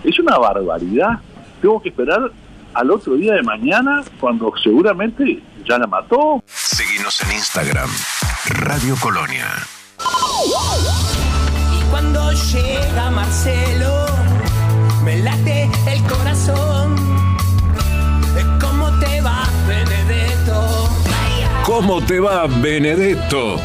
[0.04, 1.18] Es una barbaridad.
[1.60, 2.30] Tengo que esperar
[2.74, 6.42] al otro día de mañana cuando seguramente ya la mató.
[6.46, 7.88] Seguinos en Instagram,
[8.60, 9.46] Radio Colonia.
[9.98, 14.06] Y cuando llega Marcelo,
[15.04, 16.96] me late el corazón.
[18.60, 20.88] ¿Cómo te va, Benedetto?
[21.64, 23.60] ¿Cómo te va, Benedetto?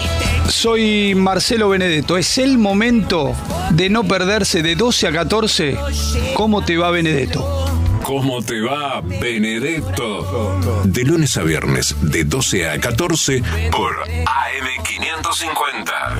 [0.49, 2.17] Soy Marcelo Benedetto.
[2.17, 3.33] Es el momento
[3.71, 5.77] de no perderse de 12 a 14.
[6.35, 7.49] ¿Cómo te va, Benedetto?
[8.03, 10.59] ¿Cómo te va, Benedetto?
[10.83, 13.41] De lunes a viernes, de 12 a 14,
[13.71, 16.17] por AM550.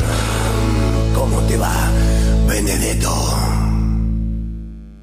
[1.53, 1.91] ¿Cómo te va,
[2.47, 3.09] Benedetto?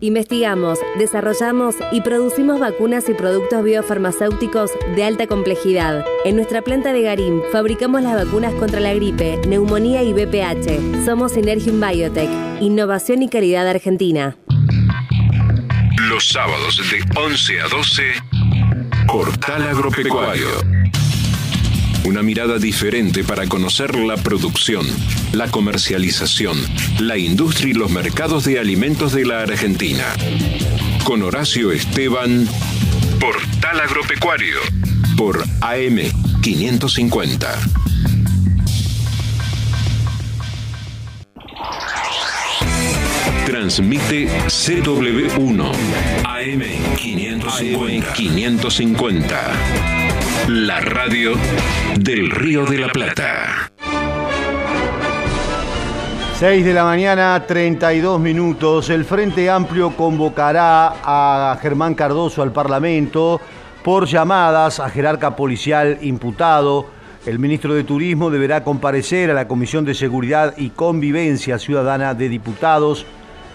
[0.00, 6.04] Investigamos, desarrollamos y producimos vacunas y productos biofarmacéuticos de alta complejidad.
[6.24, 11.04] En nuestra planta de Garín fabricamos las vacunas contra la gripe, neumonía y BPH.
[11.04, 14.36] Somos Synergium Biotech, innovación y calidad argentina.
[16.08, 18.02] Los sábados de 11 a 12,
[19.06, 20.79] Portal Agropecuario.
[22.04, 24.86] Una mirada diferente para conocer la producción,
[25.32, 26.58] la comercialización,
[26.98, 30.06] la industria y los mercados de alimentos de la Argentina.
[31.04, 32.48] Con Horacio Esteban,
[33.20, 34.56] Portal Agropecuario,
[35.16, 36.00] por AM
[36.40, 37.60] 550.
[43.46, 45.72] Transmite CW1
[46.24, 46.62] AM
[46.96, 49.89] 550.
[50.46, 50.48] 550.
[50.48, 51.32] La radio
[51.98, 53.70] del Río de la Plata.
[56.38, 58.88] 6 de la mañana, 32 minutos.
[58.90, 63.40] El Frente Amplio convocará a Germán Cardoso al Parlamento
[63.84, 66.86] por llamadas a jerarca policial imputado.
[67.26, 72.28] El ministro de Turismo deberá comparecer a la Comisión de Seguridad y Convivencia Ciudadana de
[72.30, 73.04] Diputados.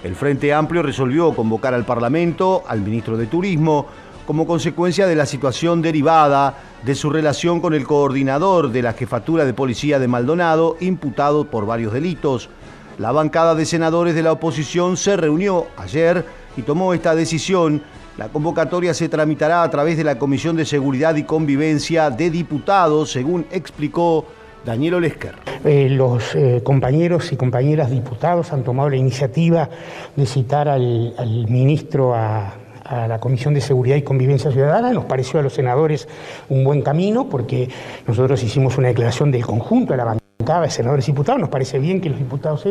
[0.04, 3.88] El Frente Amplio resolvió convocar al Parlamento al ministro de Turismo
[4.25, 9.45] como consecuencia de la situación derivada de su relación con el coordinador de la Jefatura
[9.45, 12.49] de Policía de Maldonado, imputado por varios delitos.
[12.97, 16.25] La bancada de senadores de la oposición se reunió ayer
[16.57, 17.81] y tomó esta decisión.
[18.17, 23.11] La convocatoria se tramitará a través de la Comisión de Seguridad y Convivencia de Diputados,
[23.11, 24.25] según explicó
[24.63, 25.35] Daniel Olesker.
[25.65, 29.69] Eh, los eh, compañeros y compañeras diputados han tomado la iniciativa
[30.15, 32.53] de citar al, al ministro a,
[32.86, 34.91] a la Comisión de Seguridad y Convivencia Ciudadana.
[34.91, 36.08] Nos pareció a los senadores
[36.50, 37.69] un buen camino porque
[38.08, 41.41] nosotros hicimos una declaración del conjunto de la bancada de senadores y diputados.
[41.41, 42.65] Nos parece bien que los diputados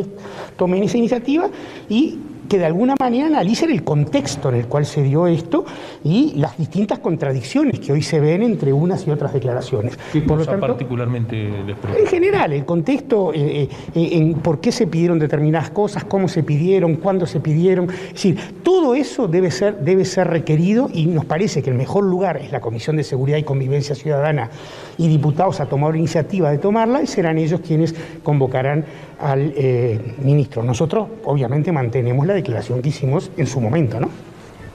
[0.57, 1.49] tomen esa iniciativa
[1.89, 5.65] y que de alguna manera analicen el contexto en el cual se dio esto
[6.03, 9.99] y las distintas contradicciones que hoy se ven entre unas y otras declaraciones.
[10.13, 14.73] ¿Qué Por lo tanto, particularmente les en general, el contexto, eh, eh, en por qué
[14.73, 17.91] se pidieron determinadas cosas, cómo se pidieron, cuándo se pidieron.
[17.91, 22.05] Es decir, todo eso debe ser, debe ser requerido y nos parece que el mejor
[22.05, 24.51] lugar es la Comisión de Seguridad y Convivencia Ciudadana
[24.99, 28.85] y diputados a tomar la iniciativa de tomarla y serán ellos quienes convocarán
[29.21, 30.63] al eh, ministro.
[30.63, 34.09] Nosotros, obviamente, mantenemos la declaración que hicimos en su momento, ¿no?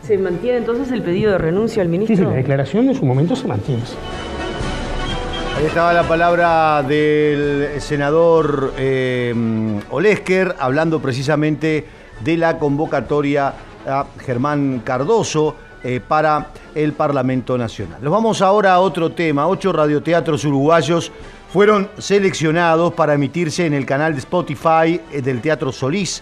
[0.01, 2.15] ¿Se mantiene entonces el pedido de renuncia al Sí, ministro?
[2.17, 3.84] sí, la declaración en su momento se mantiene.
[5.57, 9.34] Ahí estaba la palabra del senador eh,
[9.91, 11.86] Olesker, hablando precisamente
[12.24, 13.53] de la convocatoria
[13.86, 17.99] a Germán Cardoso eh, para el Parlamento Nacional.
[18.01, 19.47] Nos vamos ahora a otro tema.
[19.47, 21.11] Ocho radioteatros uruguayos
[21.51, 26.21] fueron seleccionados para emitirse en el canal de Spotify eh, del Teatro Solís.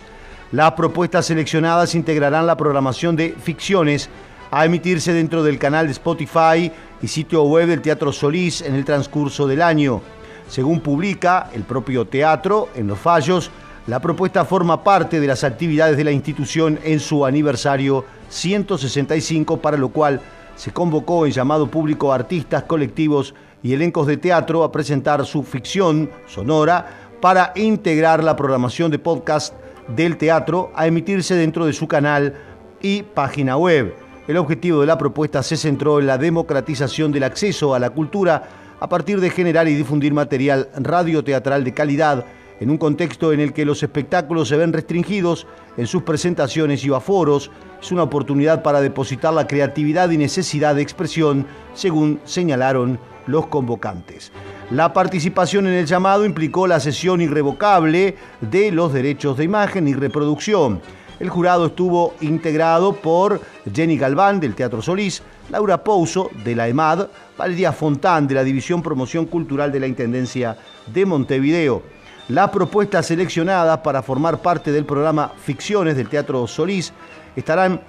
[0.52, 4.10] Las propuestas seleccionadas integrarán la programación de ficciones
[4.52, 8.86] a emitirse dentro del canal de Spotify y sitio web del Teatro Solís en el
[8.86, 10.02] transcurso del año.
[10.48, 13.52] Según publica el propio teatro en los fallos,
[13.88, 19.78] la propuesta forma parte de las actividades de la institución en su aniversario 165, para
[19.78, 20.20] lo cual
[20.58, 23.34] se convocó en llamado público a artistas, colectivos
[23.64, 26.86] y elencos de teatro a presentar su ficción sonora
[27.22, 29.54] para integrar la programación de podcast
[29.88, 32.36] del teatro a emitirse dentro de su canal
[32.82, 33.96] y página web.
[34.28, 38.50] El objetivo de la propuesta se centró en la democratización del acceso a la cultura
[38.82, 42.26] a partir de generar y difundir material radioteatral de calidad
[42.60, 45.48] en un contexto en el que los espectáculos se ven restringidos
[45.78, 47.52] en sus presentaciones y aforos,
[47.82, 54.32] es una oportunidad para depositar la creatividad y necesidad de expresión, según señalaron los convocantes.
[54.72, 59.94] La participación en el llamado implicó la cesión irrevocable de los derechos de imagen y
[59.94, 60.82] reproducción.
[61.20, 63.42] El jurado estuvo integrado por
[63.74, 68.84] Jenny Galván del Teatro Solís, Laura Pouso de la EMAD, Valeria Fontán de la División
[68.84, 71.97] Promoción Cultural de la Intendencia de Montevideo.
[72.30, 76.92] Las propuestas seleccionadas para formar parte del programa Ficciones del Teatro Solís
[77.38, 77.80] estarán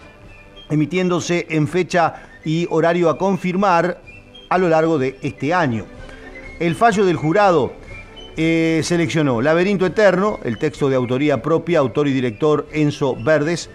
[0.71, 2.15] emitiéndose en fecha
[2.45, 4.01] y horario a confirmar
[4.49, 5.87] a lo largo de este año.
[6.61, 7.73] El fallo del jurado
[8.37, 13.71] eh, seleccionó Laberinto Eterno, el texto de autoría propia, autor y director Enzo Verdes,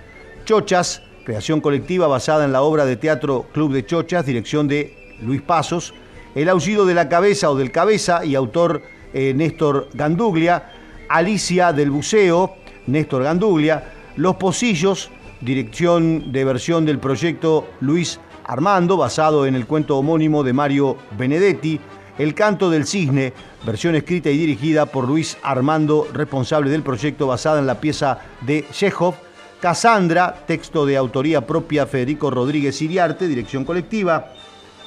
[0.46, 5.42] Chochas, creación colectiva basada en la obra de teatro Club de Chochas, dirección de Luis
[5.42, 5.94] Pasos,
[6.36, 8.82] El aullido de la cabeza o del cabeza y autor
[9.14, 10.72] eh, Néstor Ganduglia,
[11.10, 12.56] Alicia del Buceo,
[12.88, 15.10] Néstor Ganduglia, Los Pocillos,
[15.42, 21.80] dirección de versión del proyecto Luis Armando, basado en el cuento homónimo de Mario Benedetti,
[22.18, 23.34] El canto del cisne,
[23.66, 28.66] versión escrita y dirigida por Luis Armando, responsable del proyecto basada en la pieza de
[28.72, 29.16] Chekhov,
[29.60, 34.34] Cassandra, texto de autoría propia Federico Rodríguez Iriarte, dirección colectiva,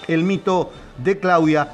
[0.06, 1.72] El mito de Claudia,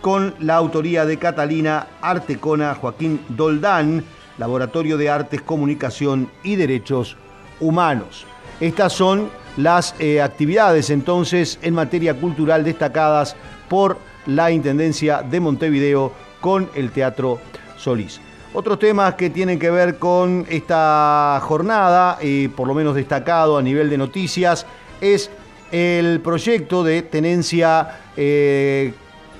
[0.00, 4.04] con la autoría de Catalina Artecona Joaquín Doldán,
[4.38, 7.16] Laboratorio de Artes, Comunicación y Derechos
[7.60, 8.26] Humanos.
[8.60, 13.36] Estas son las eh, actividades entonces en materia cultural destacadas
[13.68, 17.40] por la Intendencia de Montevideo con el Teatro
[17.76, 18.20] Solís.
[18.54, 22.18] Otros temas que tienen que ver con esta jornada,
[22.56, 24.64] por lo menos destacado a nivel de noticias,
[25.00, 25.30] es
[25.70, 28.94] el proyecto de tenencia eh,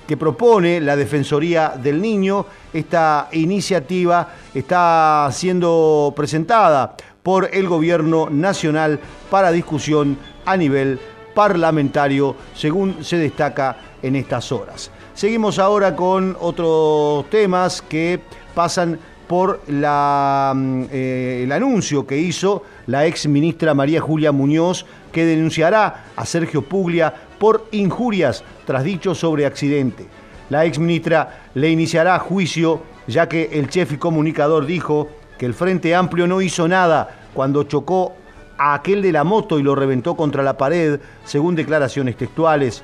[0.09, 2.47] que propone la Defensoría del Niño.
[2.73, 8.99] Esta iniciativa está siendo presentada por el Gobierno Nacional
[9.31, 10.99] para discusión a nivel
[11.35, 14.91] parlamentario, según se destaca en estas horas.
[15.13, 18.19] Seguimos ahora con otros temas que
[18.55, 24.87] pasan por la, mm, eh, el anuncio que hizo la ex ministra María Julia Muñoz,
[25.13, 30.07] que denunciará a Sergio Puglia por injurias tras dichos sobre accidente.
[30.51, 35.09] La ex ministra le iniciará juicio ya que el chef y comunicador dijo
[35.39, 38.13] que el Frente Amplio no hizo nada cuando chocó
[38.59, 42.83] a aquel de la moto y lo reventó contra la pared, según declaraciones textuales.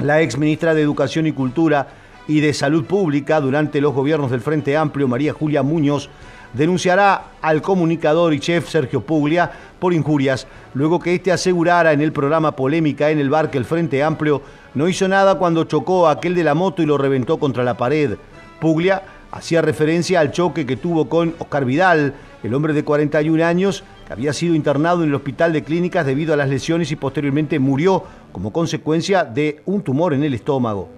[0.00, 1.88] La ex ministra de Educación y Cultura
[2.28, 6.10] y de Salud Pública durante los gobiernos del Frente Amplio, María Julia Muñoz,
[6.52, 12.12] denunciará al comunicador y chef Sergio Puglia por injurias, luego que éste asegurara en el
[12.12, 14.42] programa Polémica en el bar que el Frente Amplio
[14.74, 17.76] no hizo nada cuando chocó a aquel de la moto y lo reventó contra la
[17.76, 18.16] pared.
[18.60, 19.02] Puglia
[19.32, 24.12] hacía referencia al choque que tuvo con Oscar Vidal, el hombre de 41 años que
[24.12, 28.04] había sido internado en el hospital de clínicas debido a las lesiones y posteriormente murió
[28.32, 30.88] como consecuencia de un tumor en el estómago.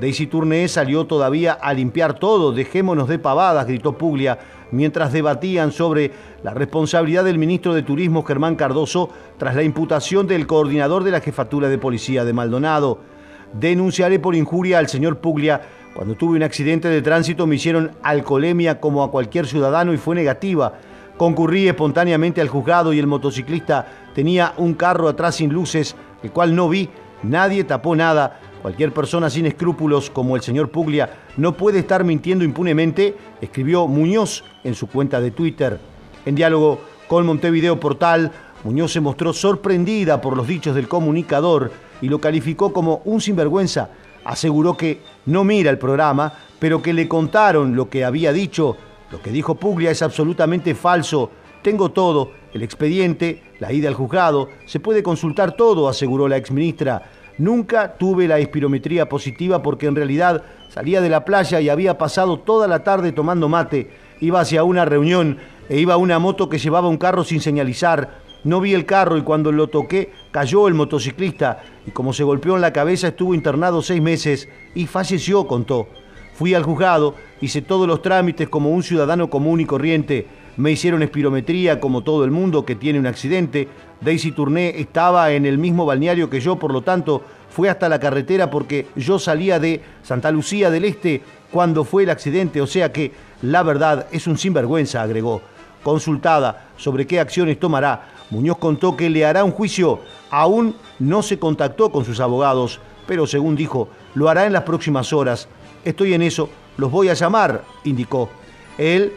[0.00, 4.38] Daisy Tourné salió todavía a limpiar todo, dejémonos de pavadas, gritó Puglia,
[4.70, 6.10] mientras debatían sobre
[6.42, 11.20] la responsabilidad del ministro de Turismo Germán Cardoso tras la imputación del coordinador de la
[11.20, 13.11] jefatura de policía de Maldonado.
[13.52, 15.60] Denunciaré por injuria al señor Puglia.
[15.94, 20.14] Cuando tuve un accidente de tránsito me hicieron alcoholemia como a cualquier ciudadano y fue
[20.14, 20.74] negativa.
[21.18, 26.54] Concurrí espontáneamente al juzgado y el motociclista tenía un carro atrás sin luces, el cual
[26.54, 26.88] no vi.
[27.22, 28.40] Nadie tapó nada.
[28.62, 34.44] Cualquier persona sin escrúpulos como el señor Puglia no puede estar mintiendo impunemente, escribió Muñoz
[34.64, 35.78] en su cuenta de Twitter.
[36.24, 38.30] En diálogo con Montevideo Portal,
[38.64, 41.72] Muñoz se mostró sorprendida por los dichos del comunicador
[42.02, 43.88] y lo calificó como un sinvergüenza.
[44.24, 48.76] Aseguró que no mira el programa, pero que le contaron lo que había dicho.
[49.10, 51.30] Lo que dijo Puglia es absolutamente falso.
[51.62, 57.10] Tengo todo, el expediente, la ida al juzgado, se puede consultar todo, aseguró la exministra.
[57.38, 62.40] Nunca tuve la espirometría positiva porque en realidad salía de la playa y había pasado
[62.40, 63.90] toda la tarde tomando mate.
[64.20, 65.38] Iba hacia una reunión
[65.68, 68.20] e iba a una moto que llevaba un carro sin señalizar.
[68.44, 72.56] No vi el carro y cuando lo toqué cayó el motociclista y como se golpeó
[72.56, 75.86] en la cabeza estuvo internado seis meses y falleció, contó.
[76.34, 80.26] Fui al juzgado, hice todos los trámites como un ciudadano común y corriente.
[80.56, 83.68] Me hicieron espirometría como todo el mundo que tiene un accidente.
[84.00, 88.00] Daisy Tourné estaba en el mismo balneario que yo, por lo tanto, fue hasta la
[88.00, 91.20] carretera porque yo salía de Santa Lucía del Este
[91.50, 93.12] cuando fue el accidente, o sea que
[93.42, 95.42] la verdad es un sinvergüenza, agregó.
[95.82, 100.00] Consultada sobre qué acciones tomará, Muñoz contó que le hará un juicio.
[100.30, 105.12] Aún no se contactó con sus abogados, pero según dijo, lo hará en las próximas
[105.12, 105.48] horas.
[105.84, 108.30] Estoy en eso, los voy a llamar, indicó.
[108.78, 109.12] Él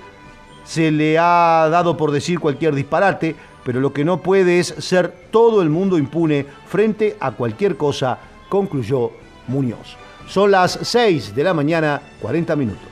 [0.65, 5.29] se le ha dado por decir cualquier disparate, pero lo que no puede es ser
[5.31, 9.11] todo el mundo impune frente a cualquier cosa, concluyó
[9.47, 9.95] Muñoz.
[10.27, 12.83] Son las 6 de la mañana, 40 minutos.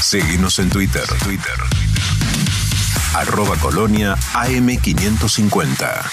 [0.00, 1.77] Seguimos en Twitter, Twitter.
[3.14, 6.10] Arroba Colonia AM550.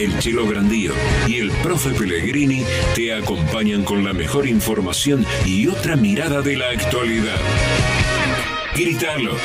[0.00, 0.92] El Chelo Grandío
[1.28, 6.70] y el Profe Pellegrini te acompañan con la mejor información y otra mirada de la
[6.70, 7.40] actualidad.
[8.74, 9.36] Gritalo.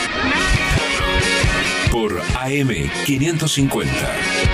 [1.92, 4.47] Por AM550.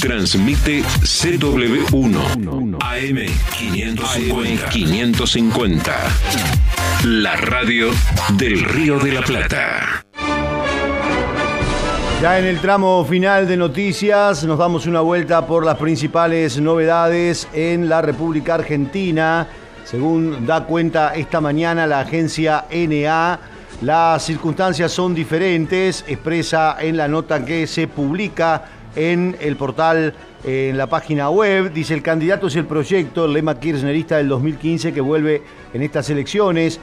[0.00, 4.68] Transmite CW1 AM550.
[4.68, 5.92] 550.
[7.04, 7.88] La radio
[8.36, 10.04] del Río de la Plata.
[12.20, 17.48] Ya en el tramo final de noticias nos damos una vuelta por las principales novedades
[17.54, 19.48] en la República Argentina.
[19.84, 23.38] Según da cuenta esta mañana la agencia NA,
[23.80, 30.76] las circunstancias son diferentes, expresa en la nota que se publica en el portal, en
[30.76, 31.72] la página web.
[31.72, 35.42] Dice el candidato es el proyecto, el lema kirchnerista del 2015 que vuelve
[35.72, 36.80] en estas elecciones.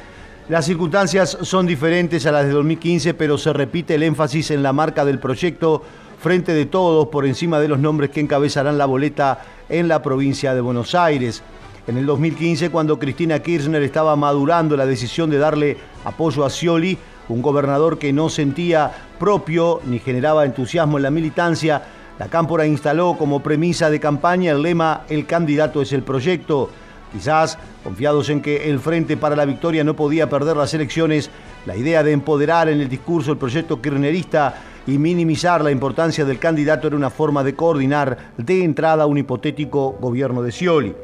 [0.50, 4.74] Las circunstancias son diferentes a las de 2015, pero se repite el énfasis en la
[4.74, 5.82] marca del proyecto
[6.20, 10.54] frente de todos por encima de los nombres que encabezarán la boleta en la provincia
[10.54, 11.44] de Buenos Aires.
[11.88, 16.98] En el 2015, cuando Cristina Kirchner estaba madurando la decisión de darle apoyo a Scioli,
[17.30, 21.82] un gobernador que no sentía propio ni generaba entusiasmo en la militancia,
[22.24, 26.70] la Cámpora instaló como premisa de campaña el lema El candidato es el proyecto.
[27.12, 31.30] Quizás, confiados en que el Frente para la Victoria no podía perder las elecciones,
[31.66, 34.56] la idea de empoderar en el discurso el proyecto kirchnerista
[34.88, 39.98] y minimizar la importancia del candidato era una forma de coordinar de entrada un hipotético
[40.00, 40.96] gobierno de Scioli.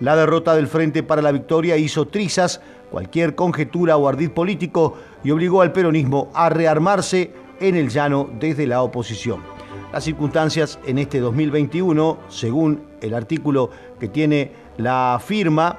[0.00, 2.60] La derrota del Frente para la Victoria hizo trizas
[2.90, 8.66] cualquier conjetura o ardid político y obligó al peronismo a rearmarse en el llano desde
[8.66, 9.53] la oposición.
[9.94, 13.70] Las circunstancias en este 2021, según el artículo
[14.00, 15.78] que tiene la firma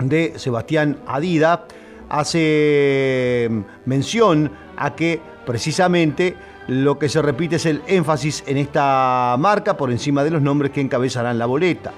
[0.00, 1.64] de Sebastián Adida,
[2.10, 3.48] hace
[3.86, 6.36] mención a que precisamente
[6.68, 10.70] lo que se repite es el énfasis en esta marca por encima de los nombres
[10.70, 11.90] que encabezarán la boleta.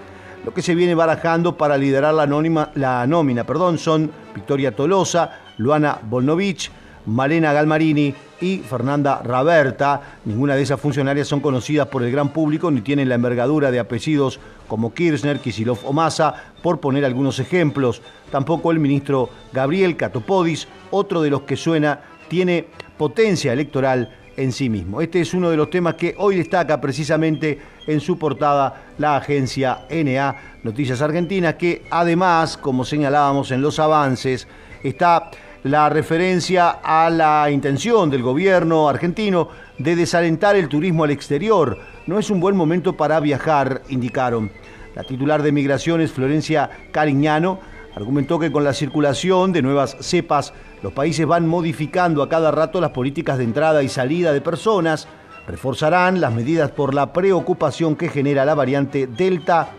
[0.44, 6.70] Lo que se viene barajando para liderar la nómina perdón, son Victoria Tolosa, Luana Bolnovich,
[7.06, 10.18] Malena Galmarini y Fernanda Raberta.
[10.24, 13.78] Ninguna de esas funcionarias son conocidas por el gran público ni tienen la envergadura de
[13.78, 18.02] apellidos como Kirchner, Kisilov o Massa, por poner algunos ejemplos.
[18.30, 24.68] Tampoco el ministro Gabriel Catopodis, otro de los que suena, tiene potencia electoral en sí
[24.68, 25.00] mismo.
[25.00, 29.86] Este es uno de los temas que hoy destaca precisamente en su portada la agencia
[29.90, 34.48] NA Noticias Argentinas, que además, como señalábamos en los avances,
[34.82, 35.30] está
[35.64, 39.48] la referencia a la intención del gobierno argentino
[39.78, 41.78] de desalentar el turismo al exterior.
[42.06, 44.52] No es un buen momento para viajar, indicaron.
[44.94, 47.60] La titular de Migraciones, Florencia Cariñano,
[47.96, 50.52] argumentó que con la circulación de nuevas cepas,
[50.82, 55.08] los países van modificando a cada rato las políticas de entrada y salida de personas,
[55.48, 59.70] reforzarán las medidas por la preocupación que genera la variante Delta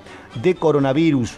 [0.42, 1.38] de coronavirus.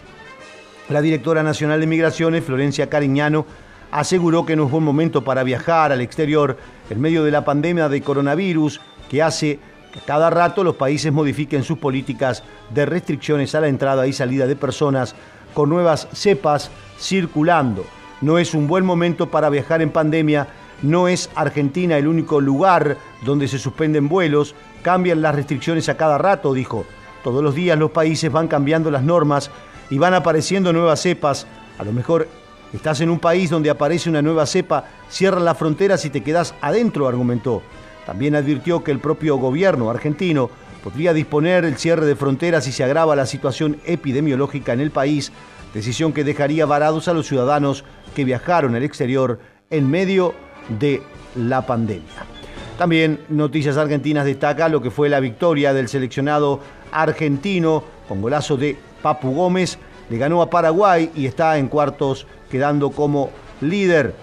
[0.88, 3.44] La directora nacional de Migraciones, Florencia Cariñano,
[3.90, 6.56] aseguró que no es buen momento para viajar al exterior
[6.90, 9.58] en medio de la pandemia de coronavirus que hace
[9.92, 12.42] que cada rato los países modifiquen sus políticas
[12.74, 15.14] de restricciones a la entrada y salida de personas
[15.54, 17.84] con nuevas cepas circulando.
[18.20, 20.48] No es un buen momento para viajar en pandemia,
[20.82, 26.18] no es Argentina el único lugar donde se suspenden vuelos, cambian las restricciones a cada
[26.18, 26.84] rato, dijo.
[27.24, 29.50] Todos los días los países van cambiando las normas
[29.90, 31.46] y van apareciendo nuevas cepas.
[31.78, 32.28] A lo mejor
[32.72, 36.54] estás en un país donde aparece una nueva cepa, cierran las fronteras y te quedas
[36.60, 37.62] adentro, argumentó.
[38.06, 40.50] También advirtió que el propio gobierno argentino
[40.82, 45.32] podría disponer el cierre de fronteras si se agrava la situación epidemiológica en el país,
[45.74, 49.38] decisión que dejaría varados a los ciudadanos que viajaron al exterior
[49.70, 50.34] en medio
[50.78, 51.02] de
[51.34, 52.24] la pandemia.
[52.78, 56.60] También Noticias Argentinas destaca lo que fue la victoria del seleccionado
[56.92, 59.78] argentino con golazo de Papu Gómez.
[60.10, 63.30] Le ganó a Paraguay y está en cuartos quedando como
[63.60, 64.14] líder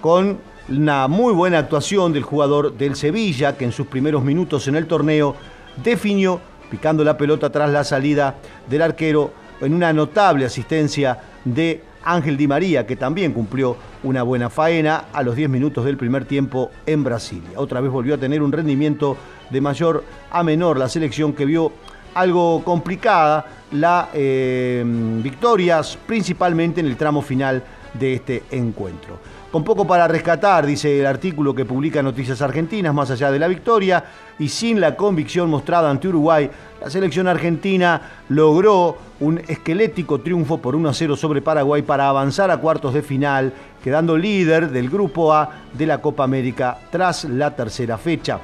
[0.00, 0.38] con
[0.68, 4.86] una muy buena actuación del jugador del Sevilla que en sus primeros minutos en el
[4.86, 5.34] torneo
[5.82, 8.36] definió picando la pelota tras la salida
[8.68, 14.48] del arquero en una notable asistencia de Ángel Di María, que también cumplió una buena
[14.48, 17.58] faena a los 10 minutos del primer tiempo en Brasilia.
[17.58, 19.16] Otra vez volvió a tener un rendimiento
[19.50, 21.72] de mayor a menor la selección que vio
[22.14, 24.82] algo complicada la eh,
[25.22, 27.62] victorias, principalmente en el tramo final
[27.94, 29.18] de este encuentro.
[29.50, 33.48] Con poco para rescatar, dice el artículo que publica Noticias Argentinas, más allá de la
[33.48, 34.04] victoria,
[34.38, 36.48] y sin la convicción mostrada ante Uruguay,
[36.80, 42.48] la selección argentina logró un esquelético triunfo por 1 a 0 sobre Paraguay para avanzar
[42.52, 43.52] a cuartos de final,
[43.82, 48.38] quedando líder del Grupo A de la Copa América tras la tercera fecha.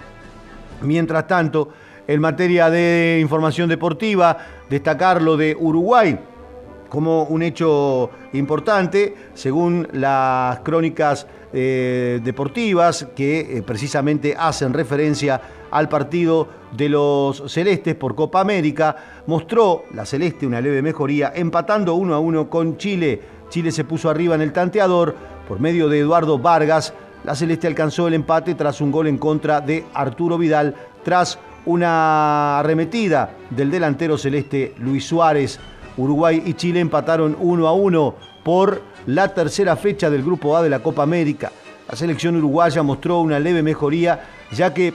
[0.83, 1.71] Mientras tanto,
[2.07, 4.39] en materia de información deportiva,
[4.69, 6.19] destacar lo de Uruguay
[6.89, 15.41] como un hecho importante, según las crónicas eh, deportivas que eh, precisamente hacen referencia
[15.71, 18.97] al partido de los Celestes por Copa América,
[19.27, 23.21] mostró la Celeste una leve mejoría empatando uno a uno con Chile.
[23.49, 25.15] Chile se puso arriba en el tanteador
[25.49, 26.95] por medio de Eduardo Vargas.
[27.25, 32.61] La Celeste alcanzó el empate tras un gol en contra de Arturo Vidal tras una
[32.61, 35.61] arremetida del delantero celeste Luis Suárez.
[35.97, 40.71] Uruguay y Chile empataron 1 a 1 por la tercera fecha del Grupo A de
[40.71, 41.53] la Copa América.
[41.89, 44.21] La selección uruguaya mostró una leve mejoría
[44.53, 44.95] ya que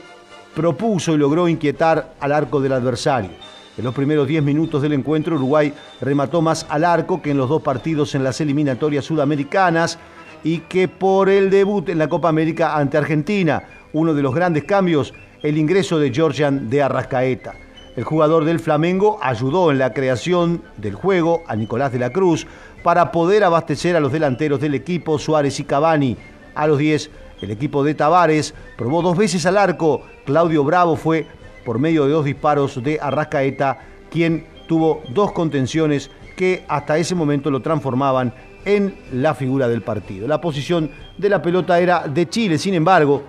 [0.55, 3.32] propuso y logró inquietar al arco del adversario.
[3.78, 7.49] En los primeros 10 minutos del encuentro, Uruguay remató más al arco que en los
[7.49, 9.97] dos partidos en las eliminatorias sudamericanas
[10.43, 13.63] y que por el debut en la Copa América ante Argentina.
[13.93, 15.13] Uno de los grandes cambios,
[15.44, 17.56] el ingreso de Georgian de Arrascaeta.
[17.96, 22.48] El jugador del Flamengo ayudó en la creación del juego a Nicolás de la Cruz
[22.84, 26.16] para poder abastecer a los delanteros del equipo Suárez y Cavani.
[26.56, 27.10] A los 10,
[27.42, 30.04] el equipo de Tavares probó dos veces al arco.
[30.26, 31.26] Claudio Bravo fue,
[31.66, 33.80] por medio de dos disparos de Arrascaeta,
[34.10, 38.34] quien tuvo dos contenciones que hasta ese momento lo transformaban
[38.64, 40.28] en la figura del partido.
[40.28, 43.24] La posición de la pelota era de Chile, sin embargo,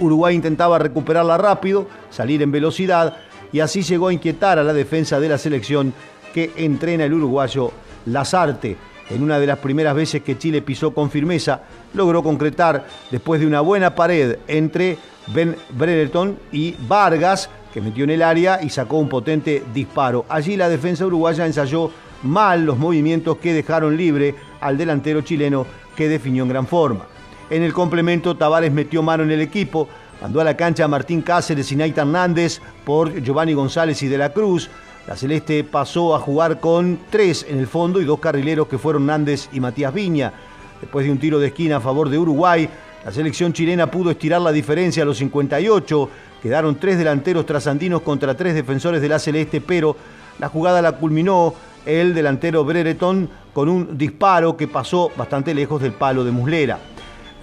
[0.00, 3.16] Uruguay intentaba recuperarla rápido, salir en velocidad
[3.52, 5.92] y así llegó a inquietar a la defensa de la selección
[6.32, 7.70] que entrena el uruguayo
[8.06, 8.76] Lazarte.
[9.10, 11.60] En una de las primeras veces que Chile pisó con firmeza,
[11.92, 14.98] logró concretar después de una buena pared entre
[15.28, 20.24] Ben Brereton y Vargas, que metió en el área y sacó un potente disparo.
[20.28, 21.90] Allí la defensa uruguaya ensayó
[22.22, 27.06] mal los movimientos que dejaron libre al delantero chileno que definió en gran forma.
[27.50, 29.88] En el complemento, Tavares metió mano en el equipo,
[30.22, 34.16] mandó a la cancha a Martín Cáceres y Naita Hernández por Giovanni González y De
[34.16, 34.70] la Cruz.
[35.06, 39.04] La Celeste pasó a jugar con tres en el fondo y dos carrileros que fueron
[39.04, 40.32] Nández y Matías Viña.
[40.80, 42.68] Después de un tiro de esquina a favor de Uruguay,
[43.04, 46.08] la selección chilena pudo estirar la diferencia a los 58.
[46.42, 49.94] Quedaron tres delanteros trasandinos contra tres defensores de la Celeste, pero
[50.38, 55.92] la jugada la culminó el delantero Brereton con un disparo que pasó bastante lejos del
[55.92, 56.78] palo de Muslera.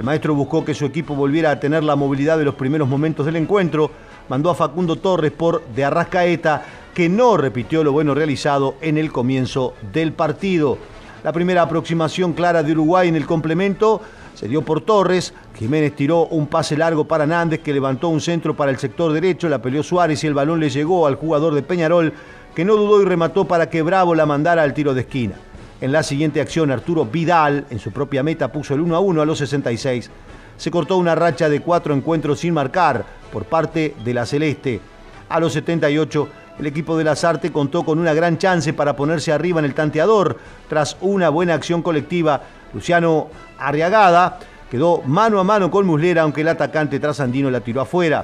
[0.02, 3.24] El maestro buscó que su equipo volviera a tener la movilidad de los primeros momentos
[3.24, 3.92] del encuentro,
[4.30, 9.12] mandó a Facundo Torres por de Arrascaeta, que no repitió lo bueno realizado en el
[9.12, 10.80] comienzo del partido.
[11.24, 14.02] La primera aproximación clara de Uruguay en el complemento
[14.34, 18.56] se dio por Torres, Jiménez tiró un pase largo para Nández que levantó un centro
[18.56, 21.62] para el sector derecho, la peleó Suárez y el balón le llegó al jugador de
[21.62, 22.12] Peñarol
[22.56, 25.36] que no dudó y remató para que Bravo la mandara al tiro de esquina.
[25.82, 29.22] En la siguiente acción Arturo Vidal en su propia meta puso el 1 a 1
[29.24, 30.12] a los 66.
[30.56, 33.04] Se cortó una racha de cuatro encuentros sin marcar
[33.34, 34.80] por parte de la Celeste.
[35.28, 36.30] A los 78
[36.60, 40.38] el equipo de Lazarte contó con una gran chance para ponerse arriba en el tanteador.
[40.70, 42.44] Tras una buena acción colectiva,
[42.76, 44.38] Luciano Arriagada
[44.70, 48.24] quedó mano a mano con Muslera, aunque el atacante trasandino la tiró afuera.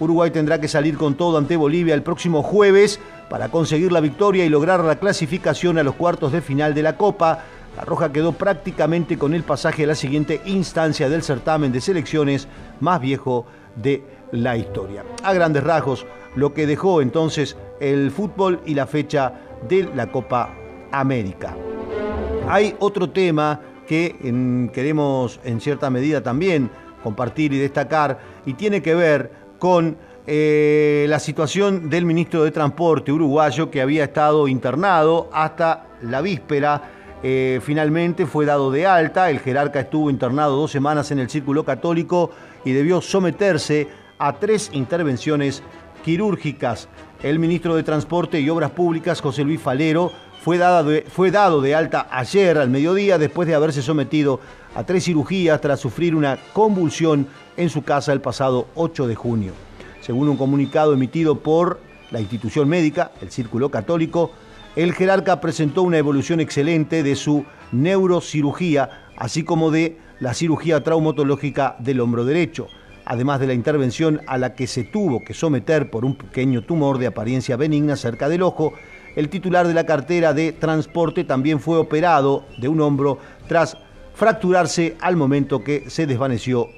[0.00, 4.44] Uruguay tendrá que salir con todo ante Bolivia el próximo jueves para conseguir la victoria
[4.44, 7.44] y lograr la clasificación a los cuartos de final de la Copa.
[7.76, 12.48] La Roja quedó prácticamente con el pasaje a la siguiente instancia del certamen de selecciones
[12.80, 13.46] más viejo
[13.76, 15.04] de la historia.
[15.22, 19.32] A grandes rasgos, lo que dejó entonces el fútbol y la fecha
[19.68, 20.54] de la Copa
[20.92, 21.56] América.
[22.48, 24.16] Hay otro tema que
[24.72, 26.70] queremos en cierta medida también
[27.02, 29.96] compartir y destacar y tiene que ver con
[30.26, 36.82] eh, la situación del ministro de Transporte uruguayo que había estado internado hasta la víspera.
[37.22, 41.64] Eh, finalmente fue dado de alta, el jerarca estuvo internado dos semanas en el Círculo
[41.64, 42.30] Católico
[42.64, 43.88] y debió someterse
[44.18, 45.62] a tres intervenciones
[46.04, 46.88] quirúrgicas.
[47.22, 52.06] El ministro de Transporte y Obras Públicas, José Luis Falero, fue, fue dado de alta
[52.10, 54.40] ayer al mediodía después de haberse sometido
[54.74, 57.26] a tres cirugías tras sufrir una convulsión
[57.58, 59.52] en su casa el pasado 8 de junio.
[60.00, 61.80] Según un comunicado emitido por
[62.10, 64.30] la institución médica, el Círculo Católico,
[64.76, 71.76] el jerarca presentó una evolución excelente de su neurocirugía, así como de la cirugía traumatológica
[71.80, 72.68] del hombro derecho,
[73.04, 76.98] además de la intervención a la que se tuvo que someter por un pequeño tumor
[76.98, 78.72] de apariencia benigna cerca del ojo,
[79.16, 83.76] el titular de la cartera de transporte también fue operado de un hombro tras
[84.14, 86.68] fracturarse al momento que se desvaneció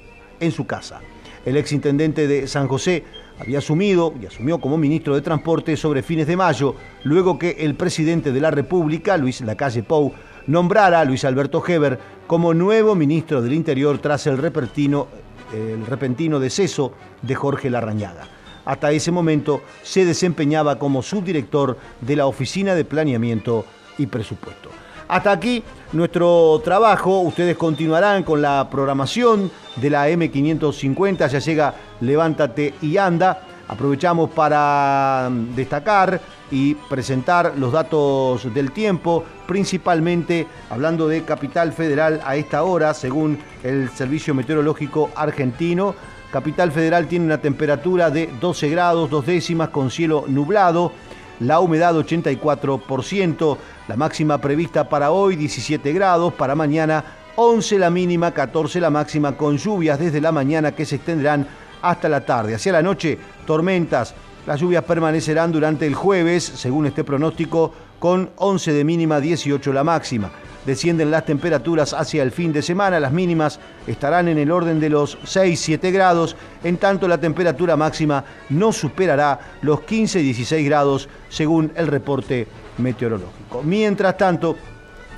[0.41, 0.99] en su casa.
[1.45, 3.03] El exintendente de San José
[3.39, 7.75] había asumido y asumió como ministro de Transporte sobre fines de mayo, luego que el
[7.75, 10.13] presidente de la República, Luis Lacalle Pou,
[10.47, 15.07] nombrara a Luis Alberto Heber como nuevo ministro del Interior tras el repentino,
[15.53, 18.27] el repentino deceso de Jorge Larrañaga.
[18.65, 23.65] Hasta ese momento se desempeñaba como subdirector de la Oficina de Planeamiento
[23.97, 24.69] y Presupuesto.
[25.11, 27.19] Hasta aquí nuestro trabajo.
[27.19, 31.27] Ustedes continuarán con la programación de la M550.
[31.27, 33.41] Ya llega Levántate y anda.
[33.67, 42.21] Aprovechamos para mm, destacar y presentar los datos del tiempo, principalmente hablando de Capital Federal
[42.23, 45.93] a esta hora, según el Servicio Meteorológico Argentino.
[46.31, 50.93] Capital Federal tiene una temperatura de 12 grados, dos décimas con cielo nublado,
[51.41, 57.03] la humedad 84%, la máxima prevista para hoy 17 grados, para mañana
[57.35, 61.47] 11 la mínima, 14 la máxima, con lluvias desde la mañana que se extenderán
[61.81, 62.55] hasta la tarde.
[62.55, 64.13] Hacia la noche, tormentas.
[64.45, 69.83] Las lluvias permanecerán durante el jueves, según este pronóstico, con 11 de mínima, 18 la
[69.83, 70.31] máxima.
[70.65, 74.89] Descienden las temperaturas hacia el fin de semana, las mínimas estarán en el orden de
[74.89, 81.87] los 6-7 grados, en tanto la temperatura máxima no superará los 15-16 grados, según el
[81.87, 82.47] reporte
[82.77, 83.63] meteorológico.
[83.63, 84.55] Mientras tanto,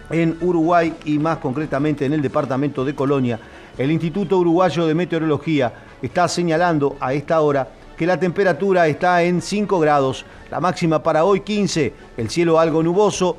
[0.10, 3.38] en Uruguay y más concretamente en el departamento de Colonia,
[3.78, 7.68] el Instituto Uruguayo de Meteorología está señalando a esta hora
[7.98, 12.82] que la temperatura está en 5 grados, la máxima para hoy 15, el cielo algo
[12.82, 13.38] nuboso,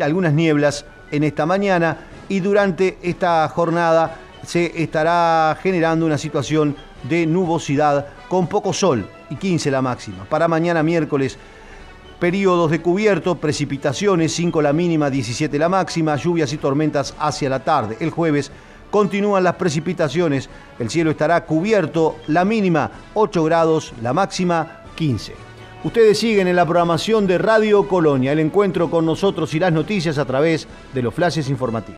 [0.00, 1.96] algunas nieblas en esta mañana
[2.28, 9.36] y durante esta jornada se estará generando una situación de nubosidad con poco sol y
[9.36, 10.24] 15 la máxima.
[10.24, 11.38] Para mañana miércoles
[12.18, 17.62] Periodos de cubierto, precipitaciones, 5 la mínima, 17 la máxima, lluvias y tormentas hacia la
[17.62, 17.98] tarde.
[18.00, 18.50] El jueves
[18.90, 20.48] continúan las precipitaciones,
[20.78, 25.45] el cielo estará cubierto, la mínima 8 grados, la máxima 15.
[25.86, 30.18] Ustedes siguen en la programación de Radio Colonia, el encuentro con nosotros y las noticias
[30.18, 31.94] a través de los flashes informativos.